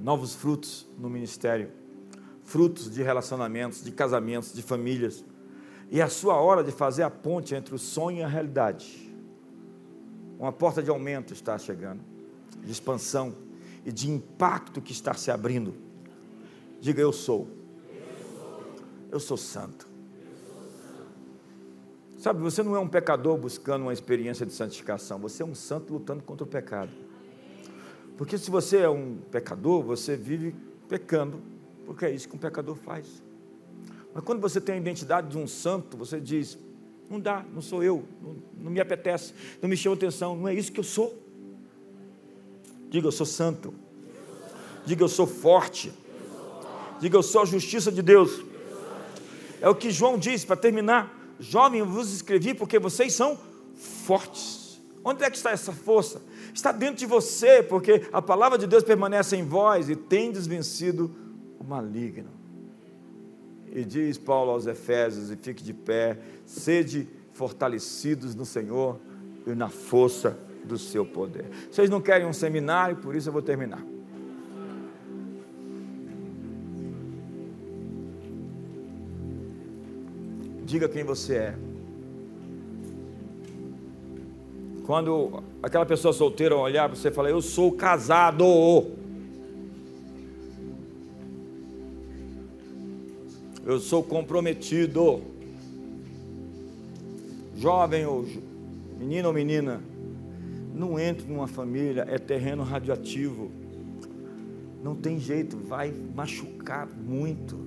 [0.01, 1.70] novos frutos no ministério,
[2.42, 5.24] frutos de relacionamentos, de casamentos, de famílias.
[5.90, 9.12] E é a sua hora de fazer a ponte entre o sonho e a realidade.
[10.38, 12.01] Uma porta de aumento está chegando,
[12.62, 13.34] de expansão
[13.84, 15.74] e de impacto que está se abrindo.
[16.80, 17.49] Diga eu sou.
[19.11, 19.86] Eu sou santo.
[22.25, 25.93] Sabe, você não é um pecador buscando uma experiência de santificação, você é um santo
[25.93, 26.91] lutando contra o pecado.
[28.16, 30.57] Porque se você é um pecador, você vive
[30.89, 31.43] pecando,
[31.85, 33.22] porque é isso que um pecador faz.
[34.14, 36.57] Mas quando você tem a identidade de um santo, você diz:
[37.11, 40.55] não dá, não sou eu, não, não me apetece, não me chama atenção, não é
[40.55, 41.14] isso que eu sou.
[42.89, 43.75] Diga, eu sou santo.
[44.87, 45.93] Diga, eu sou forte.
[47.03, 48.43] Diga, eu sou a justiça de Deus.
[49.61, 53.39] É o que João diz para terminar: Jovem, eu vos escrevi porque vocês são
[53.74, 54.80] fortes.
[55.05, 56.20] Onde é que está essa força?
[56.55, 61.14] está dentro de você, porque a palavra de Deus permanece em vós e tendes vencido
[61.59, 62.30] o maligno.
[63.72, 68.99] E diz Paulo aos Efésios: e fique de pé, sede fortalecidos no Senhor
[69.47, 71.47] e na força do seu poder.
[71.70, 73.85] Vocês não querem um seminário, por isso eu vou terminar.
[80.64, 81.54] Diga quem você é.
[84.86, 88.44] Quando aquela pessoa solteira olhar para você e falar, eu sou casado.
[93.64, 95.22] Eu sou comprometido.
[97.56, 98.26] Jovem ou
[98.98, 99.80] menino ou menina,
[100.74, 103.50] não entre numa família, é terreno radioativo.
[104.82, 107.58] Não tem jeito, vai machucar muito.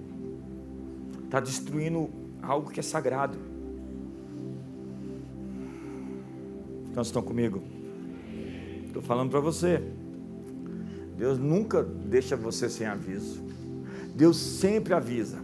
[1.26, 2.10] Está destruindo
[2.48, 3.38] algo que é sagrado.
[6.94, 7.62] Quantos estão comigo?
[8.86, 9.84] Estou falando para você.
[11.18, 13.44] Deus nunca deixa você sem aviso.
[14.16, 15.38] Deus sempre avisa.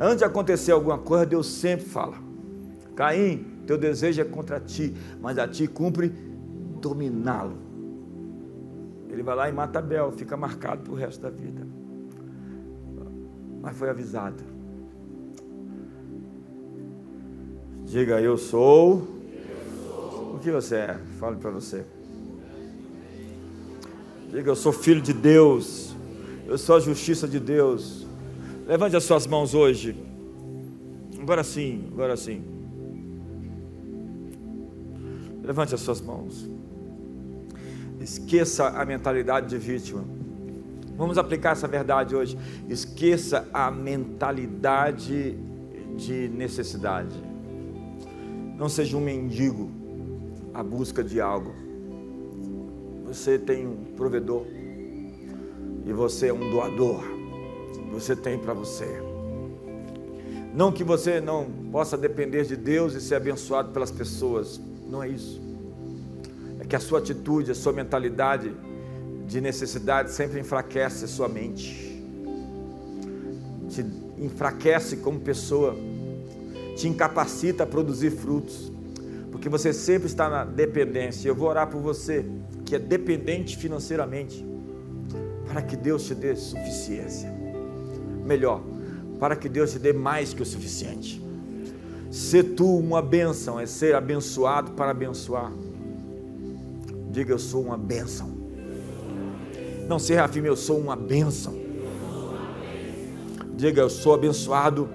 [0.00, 2.16] Antes de acontecer alguma coisa, Deus sempre fala:
[2.96, 6.08] Caim, teu desejo é contra ti, mas a ti cumpre
[6.80, 7.58] dominá-lo.
[9.10, 11.66] Ele vai lá e mata Abel, fica marcado para o resto da vida.
[13.60, 14.57] Mas foi avisado.
[17.88, 19.08] Diga, eu sou
[20.34, 20.98] o que você é?
[21.18, 21.86] Fale para você.
[24.30, 25.96] Diga, eu sou filho de Deus.
[26.46, 28.06] Eu sou a justiça de Deus.
[28.66, 29.96] Levante as suas mãos hoje.
[31.18, 32.44] Agora sim, agora sim.
[35.42, 36.46] Levante as suas mãos.
[38.02, 40.04] Esqueça a mentalidade de vítima.
[40.94, 42.36] Vamos aplicar essa verdade hoje.
[42.68, 45.38] Esqueça a mentalidade
[45.96, 47.27] de necessidade.
[48.58, 49.70] Não seja um mendigo
[50.52, 51.54] à busca de algo.
[53.06, 54.44] Você tem um provedor
[55.86, 57.04] e você é um doador.
[57.92, 59.00] Você tem para você.
[60.52, 64.60] Não que você não possa depender de Deus e ser abençoado pelas pessoas.
[64.90, 65.40] Não é isso.
[66.58, 68.52] É que a sua atitude, a sua mentalidade
[69.28, 72.02] de necessidade sempre enfraquece a sua mente.
[73.68, 73.86] Te
[74.18, 75.76] enfraquece como pessoa.
[76.78, 78.70] Te incapacita a produzir frutos.
[79.32, 81.28] Porque você sempre está na dependência.
[81.28, 82.24] Eu vou orar por você
[82.64, 84.46] que é dependente financeiramente.
[85.48, 87.34] Para que Deus te dê suficiência.
[88.24, 88.62] Melhor,
[89.18, 91.20] para que Deus te dê mais que o suficiente.
[92.12, 95.52] Ser tu uma bênção é ser abençoado para abençoar.
[97.10, 98.30] Diga eu sou uma bênção.
[99.88, 101.58] Não se reafirme, eu sou uma bênção.
[103.56, 104.88] Diga eu sou abençoado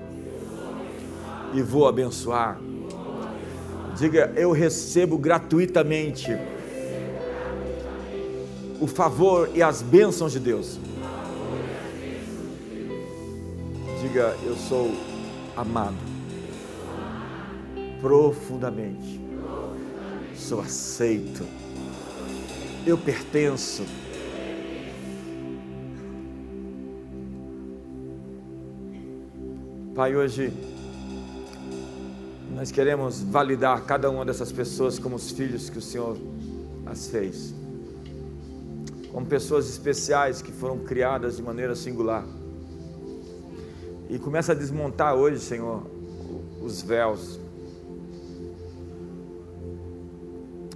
[1.54, 2.60] e vou abençoar.
[3.98, 6.32] Diga eu recebo gratuitamente
[8.82, 10.80] o favor e as bênçãos de Deus.
[14.02, 14.92] Diga eu sou
[15.56, 16.14] amado
[18.02, 19.22] profundamente.
[20.36, 21.46] Sou aceito.
[22.86, 23.86] Eu pertenço.
[29.96, 30.52] Pai, hoje
[32.64, 36.18] nós queremos validar cada uma dessas pessoas como os filhos que o Senhor
[36.86, 37.54] as fez,
[39.12, 42.26] como pessoas especiais que foram criadas de maneira singular.
[44.10, 45.84] E começa a desmontar hoje, Senhor,
[46.62, 47.38] os véus,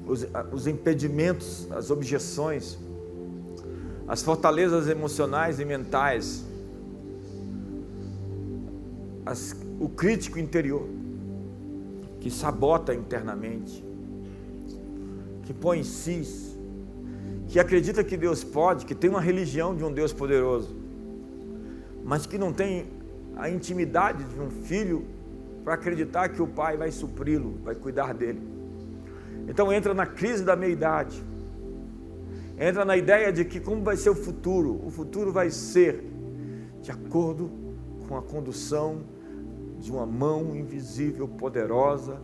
[0.05, 2.77] os, os impedimentos, as objeções,
[4.09, 6.43] as fortalezas emocionais e mentais.
[9.25, 10.85] As, o crítico interior,
[12.27, 13.81] que sabota internamente,
[15.43, 16.59] que põe cis,
[17.47, 20.75] que acredita que Deus pode, que tem uma religião de um Deus poderoso,
[22.03, 22.87] mas que não tem
[23.37, 25.05] a intimidade de um filho
[25.63, 28.41] para acreditar que o pai vai supri-lo, vai cuidar dele.
[29.47, 31.23] Então entra na crise da meia-idade,
[32.59, 34.81] entra na ideia de que como vai ser o futuro?
[34.85, 36.03] O futuro vai ser
[36.81, 37.49] de acordo
[38.05, 39.15] com a condução
[39.79, 42.17] de uma mão invisível, poderosa,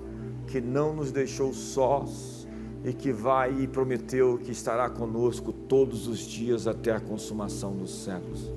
[0.48, 2.48] que não nos deixou sós
[2.84, 8.04] e que vai e prometeu que estará conosco todos os dias até a consumação dos
[8.04, 8.52] séculos.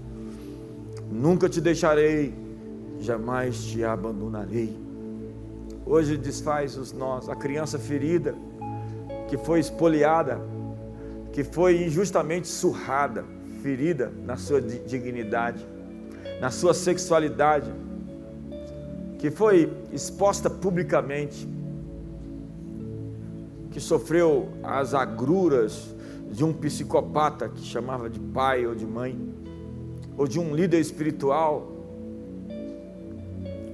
[1.10, 2.34] Nunca te deixarei,
[3.00, 4.76] jamais te abandonarei.
[5.84, 8.34] Hoje desfaz os nós, a criança ferida,
[9.28, 10.40] que foi espoliada,
[11.32, 13.24] que foi injustamente surrada,
[13.62, 15.64] ferida na sua dignidade,
[16.40, 17.72] na sua sexualidade
[19.18, 21.48] que foi exposta publicamente,
[23.70, 25.94] que sofreu as agruras
[26.30, 29.18] de um psicopata que chamava de pai ou de mãe,
[30.16, 31.72] ou de um líder espiritual.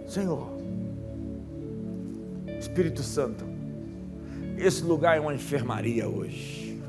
[0.06, 0.48] Senhor,
[2.58, 3.44] Espírito Santo,
[4.58, 6.80] esse lugar é uma enfermaria hoje.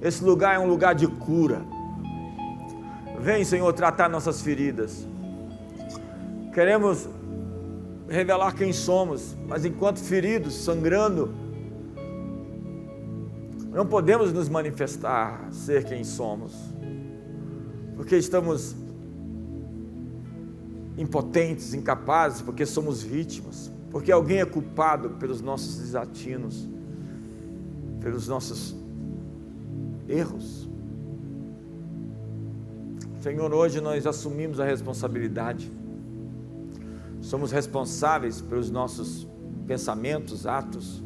[0.00, 1.62] Esse lugar é um lugar de cura.
[3.20, 5.06] Vem, Senhor, tratar nossas feridas.
[6.52, 7.08] Queremos
[8.08, 11.32] revelar quem somos, mas enquanto feridos, sangrando,
[13.72, 16.52] não podemos nos manifestar ser quem somos,
[17.96, 18.76] porque estamos
[20.98, 26.68] impotentes, incapazes, porque somos vítimas, porque alguém é culpado pelos nossos desatinos,
[27.98, 28.76] pelos nossos
[30.06, 30.68] erros.
[33.22, 35.70] Senhor, hoje nós assumimos a responsabilidade
[37.32, 39.26] somos responsáveis pelos nossos
[39.66, 41.02] pensamentos, atos,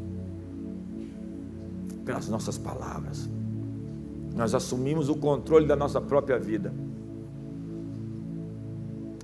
[2.04, 3.30] pelas nossas palavras.
[4.34, 6.74] Nós assumimos o controle da nossa própria vida.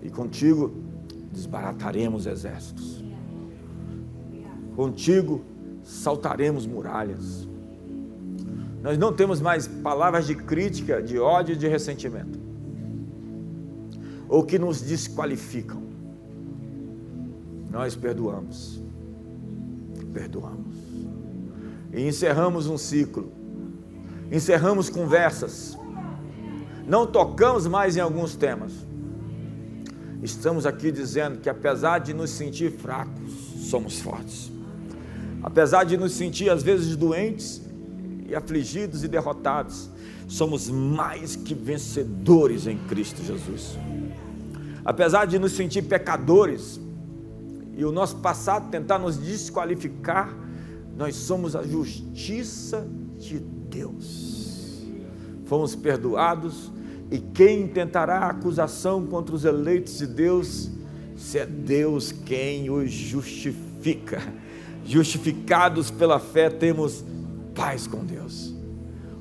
[0.01, 0.73] E contigo
[1.33, 3.03] desbarataremos exércitos.
[4.77, 5.43] Contigo
[5.83, 7.49] saltaremos muralhas.
[8.81, 12.39] Nós não temos mais palavras de crítica, de ódio de ressentimento,
[14.29, 15.92] ou que nos desqualificam
[17.73, 18.79] nós perdoamos.
[20.13, 20.77] Perdoamos.
[21.91, 23.33] E encerramos um ciclo.
[24.31, 25.77] Encerramos conversas.
[26.87, 28.73] Não tocamos mais em alguns temas.
[30.23, 33.33] Estamos aqui dizendo que apesar de nos sentir fracos,
[33.71, 34.53] somos fortes.
[35.43, 37.63] Apesar de nos sentir às vezes doentes
[38.29, 39.91] e afligidos e derrotados,
[40.29, 43.79] somos mais que vencedores em Cristo Jesus.
[44.85, 46.81] Apesar de nos sentir pecadores,
[47.83, 50.39] e o nosso passado tentar nos desqualificar,
[50.97, 52.87] Nós somos a justiça
[53.19, 54.83] de Deus.
[55.47, 56.71] Fomos perdoados
[57.11, 60.71] e quem tentará acusação contra os eleitos de Deus,
[61.17, 64.23] se é Deus quem os justifica.
[64.85, 67.03] Justificados pela fé, temos
[67.55, 68.55] paz com Deus.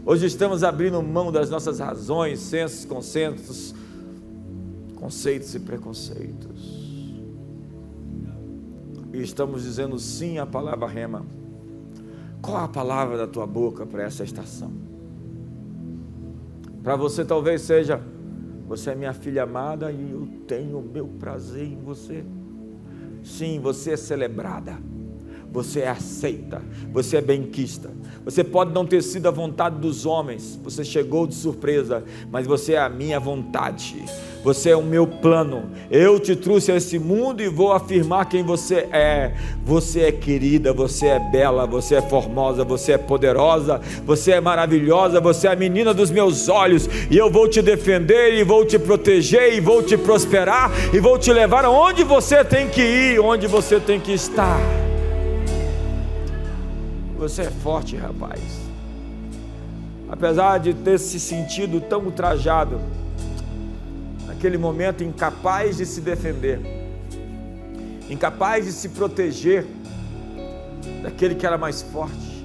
[0.06, 3.74] Hoje estamos abrindo mão das nossas razões, sensos, consensos,
[4.96, 6.81] conceitos e preconceitos.
[9.14, 11.26] E estamos dizendo sim à palavra rema.
[12.42, 14.72] Qual a palavra da tua boca para essa estação?
[16.82, 18.02] Para você talvez seja,
[18.68, 22.24] você é minha filha amada e eu tenho meu prazer em você.
[23.24, 24.78] Sim, você é celebrada
[25.52, 26.62] você é aceita,
[26.92, 27.90] você é benquista.
[28.24, 32.74] Você pode não ter sido a vontade dos homens, você chegou de surpresa, mas você
[32.74, 33.96] é a minha vontade,
[34.44, 35.72] você é o meu plano.
[35.90, 39.34] Eu te trouxe a esse mundo e vou afirmar quem você é.
[39.66, 45.20] Você é querida, você é bela, você é formosa, você é poderosa, você é maravilhosa,
[45.20, 48.80] você é a menina dos meus olhos, e eu vou te defender, e vou te
[48.80, 53.48] proteger, e vou te prosperar, e vou te levar aonde você tem que ir, onde
[53.48, 54.81] você tem que estar.
[57.22, 58.42] Você é forte, rapaz.
[60.10, 62.82] Apesar de ter se sentido tão ultrajado,
[64.26, 66.60] naquele momento incapaz de se defender,
[68.10, 69.68] incapaz de se proteger
[71.04, 72.44] daquele que era mais forte,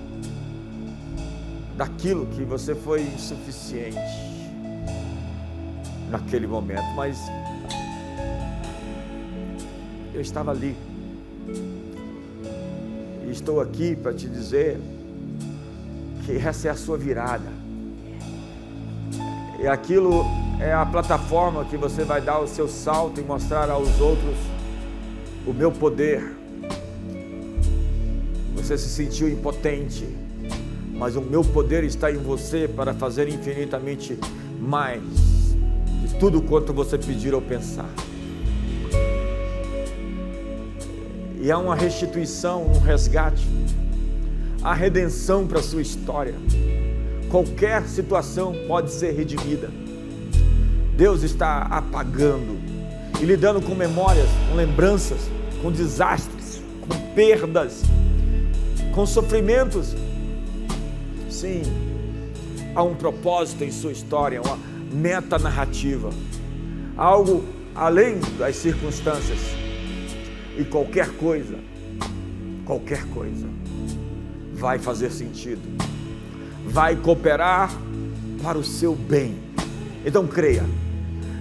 [1.74, 3.96] daquilo que você foi insuficiente
[6.10, 7.18] naquele momento, mas
[10.12, 10.76] eu estava ali
[13.26, 14.78] e estou aqui para te dizer
[16.24, 17.50] que essa é a sua virada.
[19.58, 20.24] E aquilo
[20.60, 24.36] é a plataforma que você vai dar o seu salto e mostrar aos outros
[25.46, 26.36] o meu poder.
[28.54, 30.06] Você se sentiu impotente,
[30.94, 34.18] mas o meu poder está em você para fazer infinitamente
[34.60, 35.02] mais
[36.02, 37.88] de tudo quanto você pedir ou pensar.
[41.46, 43.46] E há uma restituição, um resgate,
[44.64, 46.34] a redenção para a sua história.
[47.30, 49.70] Qualquer situação pode ser redimida.
[50.96, 52.58] Deus está apagando
[53.22, 55.20] e lidando com memórias, com lembranças,
[55.62, 57.82] com desastres, com perdas,
[58.92, 59.94] com sofrimentos.
[61.30, 61.62] Sim,
[62.74, 64.58] há um propósito em sua história, uma
[64.92, 66.10] meta narrativa,
[66.96, 69.65] algo além das circunstâncias
[70.56, 71.58] e qualquer coisa,
[72.64, 73.46] qualquer coisa,
[74.54, 75.62] vai fazer sentido,
[76.66, 77.70] vai cooperar
[78.42, 79.36] para o seu bem.
[80.04, 80.64] Então creia,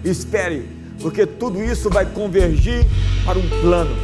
[0.04, 0.68] espere,
[1.02, 2.86] porque tudo isso vai convergir
[3.24, 3.96] para um plano,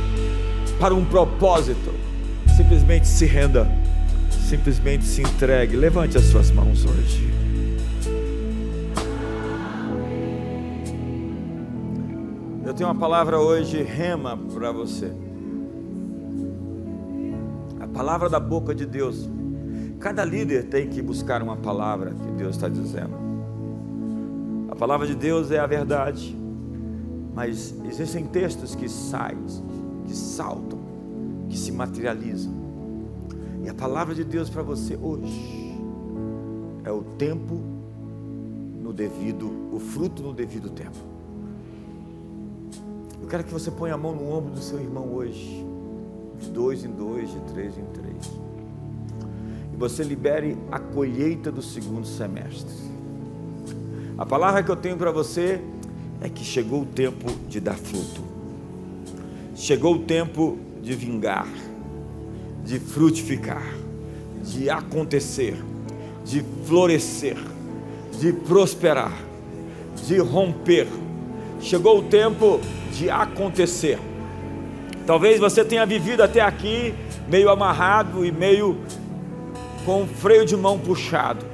[0.80, 1.94] para um propósito.
[2.56, 3.68] Simplesmente se renda,
[4.48, 5.76] simplesmente se entregue.
[5.76, 7.40] Levante as suas mãos hoje.
[12.72, 15.11] Eu tenho uma palavra hoje, rema, para você.
[17.81, 19.30] A palavra da boca de Deus.
[19.99, 23.14] Cada líder tem que buscar uma palavra que Deus está dizendo.
[24.69, 26.34] A palavra de Deus é a verdade,
[27.35, 29.38] mas existem textos que saem,
[30.06, 30.80] que saltam,
[31.49, 32.53] que se materializam.
[33.65, 35.77] E a palavra de Deus para você hoje
[36.85, 37.61] é o tempo
[38.81, 41.11] no devido, o fruto no devido tempo
[43.27, 45.65] quero que você ponha a mão no ombro do seu irmão hoje,
[46.39, 48.31] de dois em dois, de três em três,
[49.73, 52.76] e você libere a colheita do segundo semestre.
[54.18, 55.61] A palavra que eu tenho para você
[56.22, 58.22] é que chegou o tempo de dar fruto,
[59.56, 61.48] chegou o tempo de vingar,
[62.64, 63.64] de frutificar,
[64.43, 65.57] de acontecer,
[66.26, 67.38] de florescer,
[68.19, 69.14] de prosperar,
[70.06, 70.88] de romper.
[71.60, 72.60] Chegou o tempo
[72.91, 73.99] de acontecer.
[75.05, 76.93] Talvez você tenha vivido até aqui
[77.27, 78.77] meio amarrado e meio
[79.85, 81.45] com o freio de mão puxado.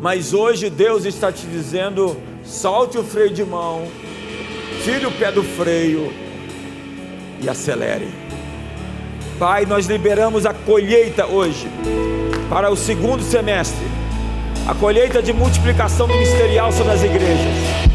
[0.00, 3.86] Mas hoje Deus está te dizendo: solte o freio de mão,
[4.84, 6.12] tire o pé do freio
[7.40, 8.08] e acelere.
[9.38, 11.68] Pai, nós liberamos a colheita hoje
[12.48, 13.96] para o segundo semestre
[14.66, 17.85] a colheita de multiplicação ministerial sobre as igrejas,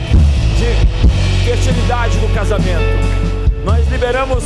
[1.44, 2.82] fertilidade no casamento.
[3.66, 4.44] Nós liberamos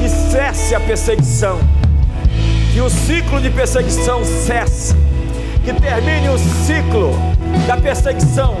[0.00, 1.58] que cesse a perseguição,
[2.72, 4.94] que o ciclo de perseguição cesse,
[5.64, 7.12] que termine o ciclo
[7.66, 8.56] da perseguição.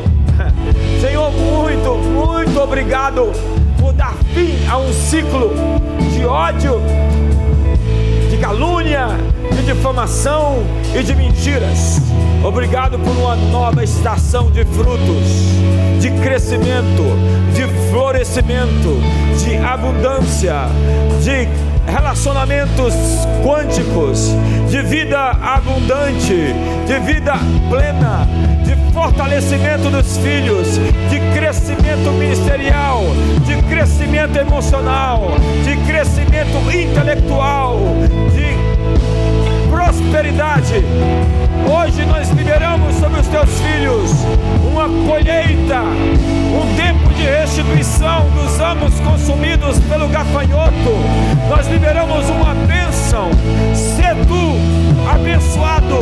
[1.00, 3.32] Senhor, muito, muito obrigado
[3.78, 5.52] por dar fim a um ciclo
[6.12, 6.80] de ódio,
[8.30, 9.08] de calúnia,
[9.56, 10.62] de difamação
[10.94, 12.11] e de mentiras.
[12.44, 15.28] Obrigado por uma nova estação de frutos,
[16.00, 17.04] de crescimento,
[17.54, 19.00] de florescimento,
[19.38, 20.66] de abundância,
[21.22, 21.48] de
[21.90, 22.94] relacionamentos
[23.44, 24.30] quânticos,
[24.68, 26.52] de vida abundante,
[26.86, 27.34] de vida
[27.70, 28.26] plena,
[28.64, 30.78] de fortalecimento dos filhos,
[31.10, 33.02] de crescimento ministerial,
[33.46, 37.78] de crescimento emocional, de crescimento intelectual,
[38.34, 38.51] de
[39.92, 40.82] prosperidade.
[41.68, 44.10] Hoje nós liberamos sobre os teus filhos
[44.66, 50.96] uma colheita, um tempo de restituição dos anos consumidos pelo gafanhoto.
[51.48, 53.30] Nós liberamos uma bênção.
[53.74, 55.98] Se tu abençoado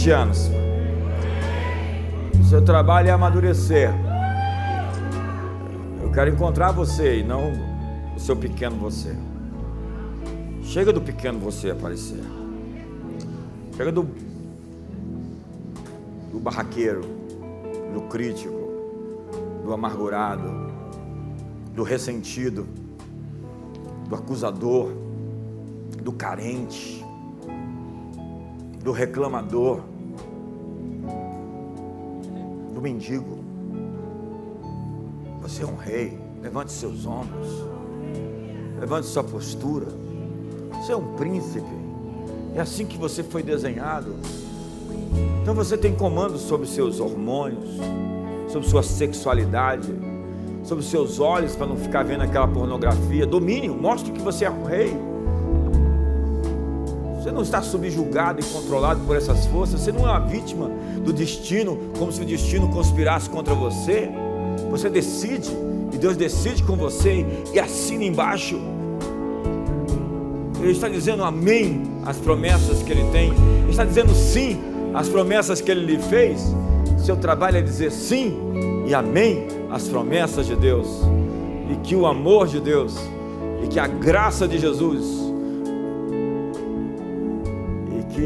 [0.00, 0.50] 20 anos.
[2.40, 3.90] O seu trabalho é amadurecer.
[6.02, 7.52] Eu quero encontrar você e não
[8.16, 9.14] o seu pequeno você.
[10.62, 12.22] Chega do pequeno você aparecer.
[13.76, 14.08] Chega do,
[16.32, 17.02] do barraqueiro,
[17.92, 18.54] do crítico,
[19.62, 20.72] do amargurado,
[21.74, 22.66] do ressentido,
[24.08, 24.90] do acusador,
[26.02, 27.04] do carente,
[28.82, 29.80] do reclamador,
[32.72, 33.38] do mendigo.
[35.42, 36.18] Você é um rei.
[36.42, 37.48] Levante seus ombros.
[38.78, 39.88] Levante sua postura.
[40.74, 41.68] Você é um príncipe.
[42.54, 44.14] É assim que você foi desenhado.
[45.42, 47.68] Então você tem comando sobre seus hormônios,
[48.48, 49.92] sobre sua sexualidade,
[50.62, 53.26] sobre seus olhos para não ficar vendo aquela pornografia.
[53.26, 54.96] Domínio, mostre que você é um rei.
[57.20, 59.82] Você não está subjugado e controlado por essas forças.
[59.82, 60.70] Você não é uma vítima
[61.04, 64.10] do destino, como se o destino conspirasse contra você.
[64.70, 65.50] Você decide,
[65.92, 68.58] e Deus decide com você, e assina embaixo.
[70.62, 73.28] Ele está dizendo amém às promessas que Ele tem.
[73.28, 74.58] Ele está dizendo sim
[74.94, 76.54] às promessas que Ele lhe fez.
[77.04, 78.34] Seu trabalho é dizer sim
[78.86, 80.86] e amém às promessas de Deus.
[81.70, 82.96] E que o amor de Deus,
[83.62, 85.29] e que a graça de Jesus,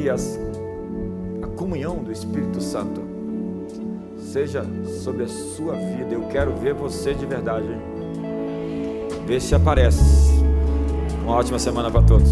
[0.09, 0.39] as,
[1.43, 3.03] a comunhão do Espírito Santo
[4.19, 4.65] seja
[5.03, 6.15] sobre a sua vida.
[6.15, 7.69] Eu quero ver você de verdade.
[9.27, 10.03] Vê se aparece.
[11.23, 12.31] Uma ótima semana para todos.